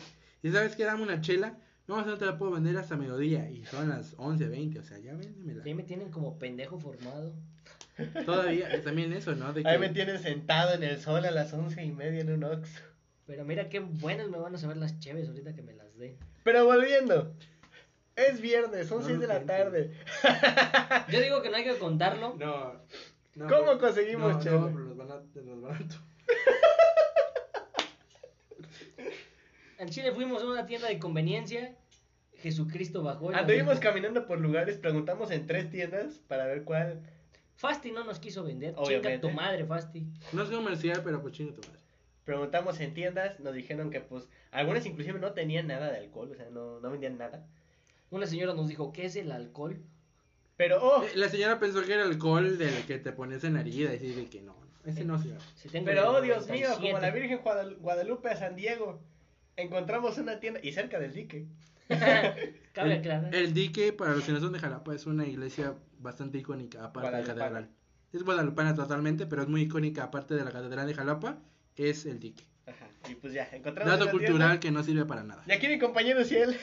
[0.44, 0.84] y ¿sabes qué?
[0.86, 1.58] Dame una chela.
[1.88, 5.00] No, no te la puedo vender hasta mediodía, y son las 11, 20, o sea,
[5.00, 5.64] ya véndemela.
[5.66, 7.34] Ahí me tienen como pendejo formado.
[8.26, 9.52] Todavía, es también eso, ¿no?
[9.54, 12.32] De Ahí que- me tienen sentado en el sol a las once y media en
[12.32, 12.70] un Ox.
[13.28, 16.18] Pero mira qué buenas me van a saber las cheves ahorita que me las den.
[16.44, 17.34] Pero volviendo.
[18.16, 19.92] Es viernes, son No 6 lo de la tarde.
[21.12, 22.36] Yo digo que no hay que contarlo.
[22.40, 22.74] No.
[23.36, 24.52] no, ¿Cómo pero- conseguimos no?
[24.52, 25.80] No, pero nos van a, nos van a-
[29.84, 31.76] En Chile fuimos a una tienda de conveniencia.
[32.38, 33.30] Jesucristo bajó.
[33.32, 37.02] Anduvimos caminando por lugares, preguntamos en tres tiendas para ver cuál.
[37.56, 38.72] Fasti no nos quiso vender.
[38.76, 39.20] Chinga Obviamente.
[39.20, 40.06] tu madre, Fasti.
[40.32, 41.82] No es comercial, pero pues chingo tu madre.
[42.24, 46.36] Preguntamos en tiendas, nos dijeron que pues algunas inclusive no tenían nada de alcohol, o
[46.36, 47.46] sea, no, no vendían nada.
[48.10, 49.82] Una señora nos dijo, ¿qué es el alcohol?
[50.56, 53.62] Pero, oh, Eh, La señora pensó que era alcohol del que te pones en la
[53.62, 56.76] herida y de que no, no, ese no se Si pero oh Dios mío, 97.
[56.82, 59.02] como la Virgen Guadal- Guadalupe a San Diego,
[59.58, 61.48] encontramos una tienda y cerca del dique.
[61.90, 63.36] Cabe el, aclarar.
[63.36, 67.12] el dique, para los que no son de Jalapa, es una iglesia bastante icónica, aparte
[67.12, 67.70] de la catedral.
[68.12, 71.40] Es guadalupana totalmente, pero es muy icónica, aparte de la catedral de Jalapa,
[71.76, 72.44] es el dique.
[72.66, 74.60] Ajá, y pues ya, encontramos Dato una cultural tienda.
[74.60, 75.44] que no sirve para nada.
[75.48, 76.58] Y aquí mi compañero Ciel,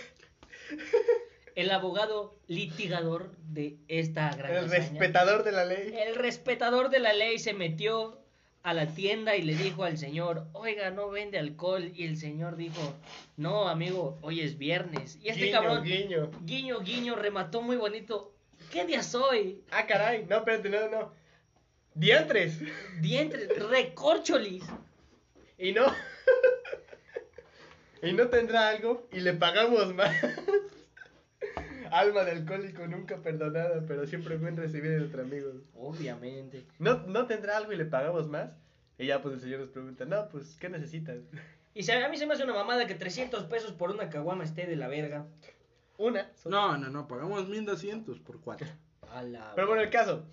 [1.57, 4.79] El abogado litigador de esta gran el hazaña.
[4.79, 5.93] respetador de la ley.
[5.95, 8.20] El respetador de la ley se metió
[8.63, 11.93] a la tienda y le dijo al señor, oiga, no vende alcohol.
[11.95, 12.95] Y el señor dijo,
[13.37, 15.19] no, amigo, hoy es viernes.
[15.23, 16.31] Y este guiño, cabrón, guiño.
[16.43, 18.33] guiño, guiño, remató muy bonito.
[18.71, 19.63] ¿Qué día soy?
[19.71, 21.13] Ah, caray, no, espérate, no, no.
[21.95, 22.59] Diantres.
[23.01, 24.65] Dientes, recorcholis.
[25.59, 25.87] Y no.
[28.03, 30.15] y no tendrá algo y le pagamos más.
[31.93, 35.57] Alma de alcohólico nunca perdonada, pero siempre buen recibir entre amigos.
[35.75, 36.65] Obviamente.
[36.79, 38.51] No, no tendrá algo y le pagamos más.
[38.99, 41.17] Y ya pues el señor nos pregunta, no, pues, ¿qué necesitas?
[41.73, 44.43] Y se- a mí se me hace una mamada que 300 pesos por una caguama
[44.43, 45.25] esté de la verga.
[45.99, 46.29] Una.
[46.45, 48.67] No, no, no, pagamos 1200 por cuatro.
[49.13, 50.25] A la Pero bueno, el caso.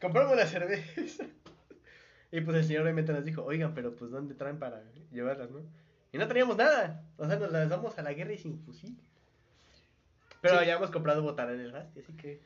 [0.00, 1.24] Compramos la cerveza.
[2.34, 4.82] Y pues el señor obviamente nos dijo, oigan, pero pues ¿dónde traen para
[5.12, 5.60] llevarlas, no?
[6.12, 7.04] Y no teníamos nada.
[7.18, 8.96] O sea, nos las damos a la guerra y sin fusil.
[10.42, 10.66] Pero Sí.
[10.66, 12.40] ya hemos comprado botana en el Rasti, así que...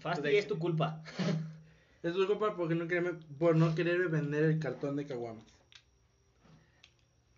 [0.00, 1.02] Fasti Pues de- es tu culpa.
[2.02, 5.44] Es su culpa porque no querer, por no querer vender el cartón de caguamas.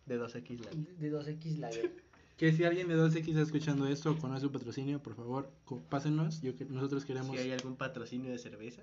[0.07, 0.71] De 2X la...
[0.99, 1.91] De 2X la verga.
[2.37, 5.49] Que si alguien de 2X está escuchando esto o conoce un patrocinio, por favor,
[5.89, 6.41] pásenos.
[6.43, 8.83] Yo, que- nosotros queremos Si hay algún patrocinio de cerveza.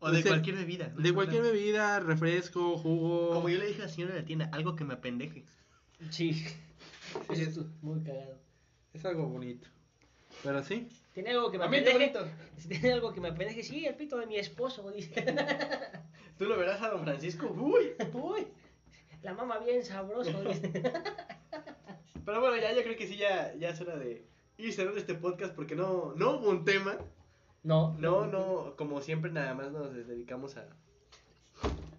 [0.00, 0.92] O de ser cualquier bebida.
[0.94, 3.30] no de cualquier bebida, refresco, jugo.
[3.32, 5.44] Como yo le dije a la señora de la tienda, algo que me apendeje.
[6.10, 6.44] Sí.
[7.30, 8.36] Eso es muy cagado.
[8.92, 9.66] Es algo bonito.
[10.42, 10.88] Pero sí.
[11.14, 12.12] ¿Tiene algo que me A mí qué apendeje?
[12.18, 12.34] bonito.
[12.56, 15.24] Si tiene algo que me apendeje, sí, el pito de mi esposo, dice.
[16.38, 17.46] Tú lo verás a don Francisco.
[17.48, 17.92] Uy.
[18.12, 18.46] Uy,
[19.22, 20.70] la mama bien sabroso, dice.
[22.24, 24.24] Pero bueno, ya yo creo que sí, ya, ya es hora de
[24.58, 26.96] ir cerrando este podcast porque no, no hubo un tema.
[27.64, 30.60] No, No, no, como siempre nada más nos dedicamos a...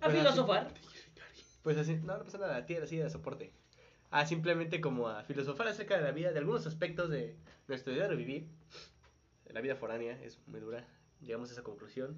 [0.01, 0.71] A Pues filosofar.
[1.63, 3.51] Pues así, no, no pasa nada, tía así de soporte.
[4.12, 7.36] A simplemente como a filosofar acerca de la vida, de algunos aspectos de
[7.68, 8.47] nuestro diario vivir.
[9.51, 10.86] La vida foránea es muy dura.
[11.22, 12.18] Llegamos a esa conclusión.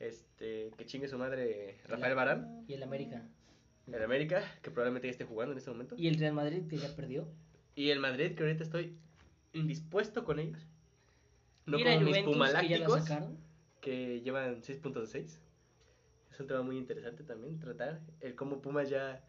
[0.00, 3.22] Este, que chingue su madre Rafael Barán, Y el América.
[3.88, 5.96] el América, que probablemente ya esté jugando en este momento.
[5.98, 7.26] Y el Real Madrid, que ya perdió.
[7.74, 8.96] Y el Madrid, que ahorita estoy
[9.52, 10.66] indispuesto con ellos.
[11.66, 13.38] No como mis que pumalácticos, sacaron.
[13.80, 15.40] que llevan 6 puntos de 6.
[16.32, 19.22] Es un tema muy interesante también, tratar el cómo Pumas ya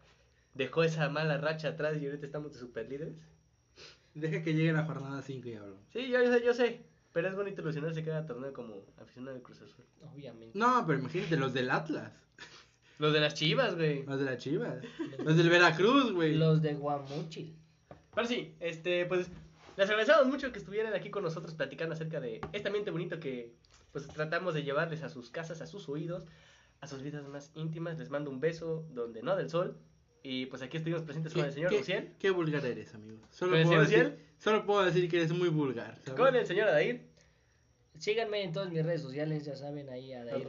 [0.54, 3.16] dejó esa mala racha atrás y ahorita estamos de super líderes.
[4.14, 5.80] Deja que llegue la jornada 5 y hablamos.
[5.92, 9.42] Sí, yo, yo sé, yo sé, pero es bonito ilusionarse cada torneo como aficionado del
[9.42, 9.84] Cruz Azul.
[10.12, 10.58] Obviamente.
[10.58, 12.12] No, pero imagínate, los del Atlas.
[13.00, 14.04] Los de las chivas, güey.
[14.04, 14.84] Los de la Chivas.
[15.24, 16.34] Los del Veracruz, güey.
[16.34, 17.56] Los de Guamuchil.
[18.14, 19.30] Pero sí, este, pues,
[19.78, 23.54] les agradecemos mucho que estuvieran aquí con nosotros platicando acerca de este ambiente bonito que,
[23.92, 26.26] pues, tratamos de llevarles a sus casas, a sus oídos,
[26.82, 27.98] a sus vidas más íntimas.
[27.98, 29.78] Les mando un beso donde no del sol.
[30.22, 33.20] Y pues aquí estuvimos presentes con el señor qué, Luciel, qué vulgar eres, amigo.
[33.30, 34.26] Solo ¿Con el puedo, señor decir, Luciel?
[34.38, 35.98] solo puedo decir que eres muy vulgar.
[36.04, 36.20] ¿sabes?
[36.20, 37.06] con el señor Adair.
[37.98, 40.48] Síganme en todas mis redes sociales, ya saben, ahí Adair,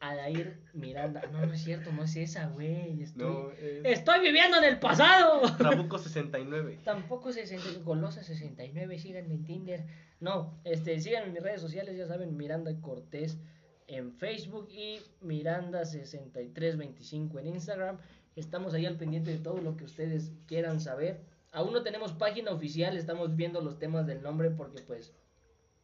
[0.00, 1.22] Adair Miranda.
[1.32, 3.02] No, no es cierto, no es esa, güey.
[3.02, 3.26] Estoy...
[3.26, 5.42] No, es Estoy viviendo en el pasado.
[5.56, 6.78] Trabuco 69.
[6.84, 9.84] Tampoco 60, Golosa 69, síganme en Tinder.
[10.20, 13.38] No, este, síganme en mis redes sociales, ya saben, Miranda Cortés
[13.88, 17.98] en Facebook y Miranda6325 en Instagram.
[18.36, 21.20] Estamos ahí al pendiente de todo lo que ustedes quieran saber.
[21.52, 25.14] Aún no tenemos página oficial, estamos viendo los temas del nombre porque pues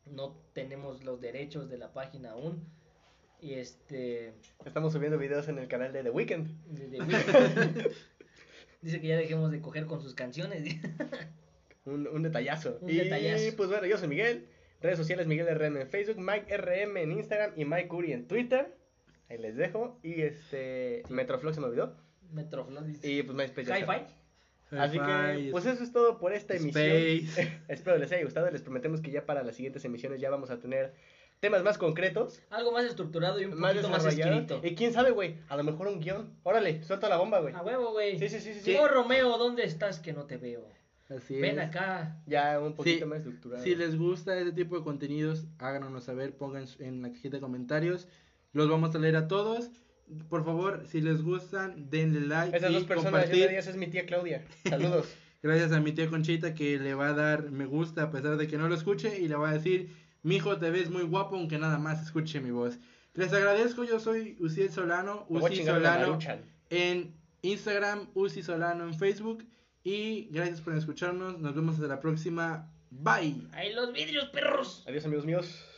[0.05, 2.63] no tenemos los derechos de la página aún.
[3.41, 4.35] Y este...
[4.65, 6.47] Estamos subiendo videos en el canal de The Weeknd.
[6.67, 7.87] de- de Weeknd.
[8.83, 10.77] Dice que ya dejemos de coger con sus canciones.
[11.85, 12.79] Un, un detallazo.
[12.81, 13.57] Un y detallazo.
[13.57, 14.47] pues bueno, yo soy Miguel.
[14.81, 18.77] Redes sociales Miguel RM en Facebook, Mike RM en Instagram y Mike Uri en Twitter.
[19.29, 19.99] Ahí les dejo.
[20.05, 21.03] Y este.
[21.07, 21.13] Sí.
[21.13, 21.97] Metroflog se me olvidó.
[22.33, 23.11] Metroflog dice.
[23.11, 23.69] Y pues MySpace.
[23.69, 23.79] ya.
[23.79, 24.77] Hi-Fi.
[24.79, 26.85] Así que, pues eso es todo por esta emisión.
[26.85, 27.61] Space.
[27.69, 28.51] Espero les haya gustado.
[28.51, 30.95] Les prometemos que ya para las siguientes emisiones ya vamos a tener
[31.41, 34.61] temas más concretos, Algo más estructurado y un más poquito más escrito.
[34.63, 36.31] Y quién sabe, güey, a lo mejor un guion.
[36.45, 37.53] Órale, suelta la bomba, güey.
[37.53, 38.17] A huevo, güey.
[38.17, 38.61] Sí, sí, sí, sí.
[38.61, 38.77] sí.
[38.81, 40.69] Oh, Romeo, ¿dónde estás que no te veo?
[41.09, 41.67] Así Ven es.
[41.67, 42.17] acá.
[42.27, 43.63] Ya un poquito Sí, más estructurado.
[43.63, 48.07] Si les gusta este tipo de contenidos, háganos saber, pongan en la cajita de comentarios.
[48.53, 49.71] Los vamos a leer a todos.
[50.29, 53.51] Por favor, si les gustan, denle like Esas y dos personas, compartir.
[53.51, 54.45] ellas es mi tía Claudia.
[54.69, 55.07] Saludos.
[55.43, 58.47] Gracias a mi tía Conchita que le va a dar me gusta a pesar de
[58.47, 59.91] que no lo escuche y le va a decir,
[60.23, 62.79] mijo, te ves muy guapo aunque nada más escuche mi voz.
[63.15, 66.19] Les agradezco, yo soy Uciel Solano, Uci Solano
[66.71, 69.45] en Instagram, Uci Solano en Facebook
[69.85, 73.49] y gracias por escucharnos, nos vemos hasta la próxima, bye.
[73.53, 74.85] Ahí los vidrios, perros.
[74.87, 75.72] Adiós, amigos míos.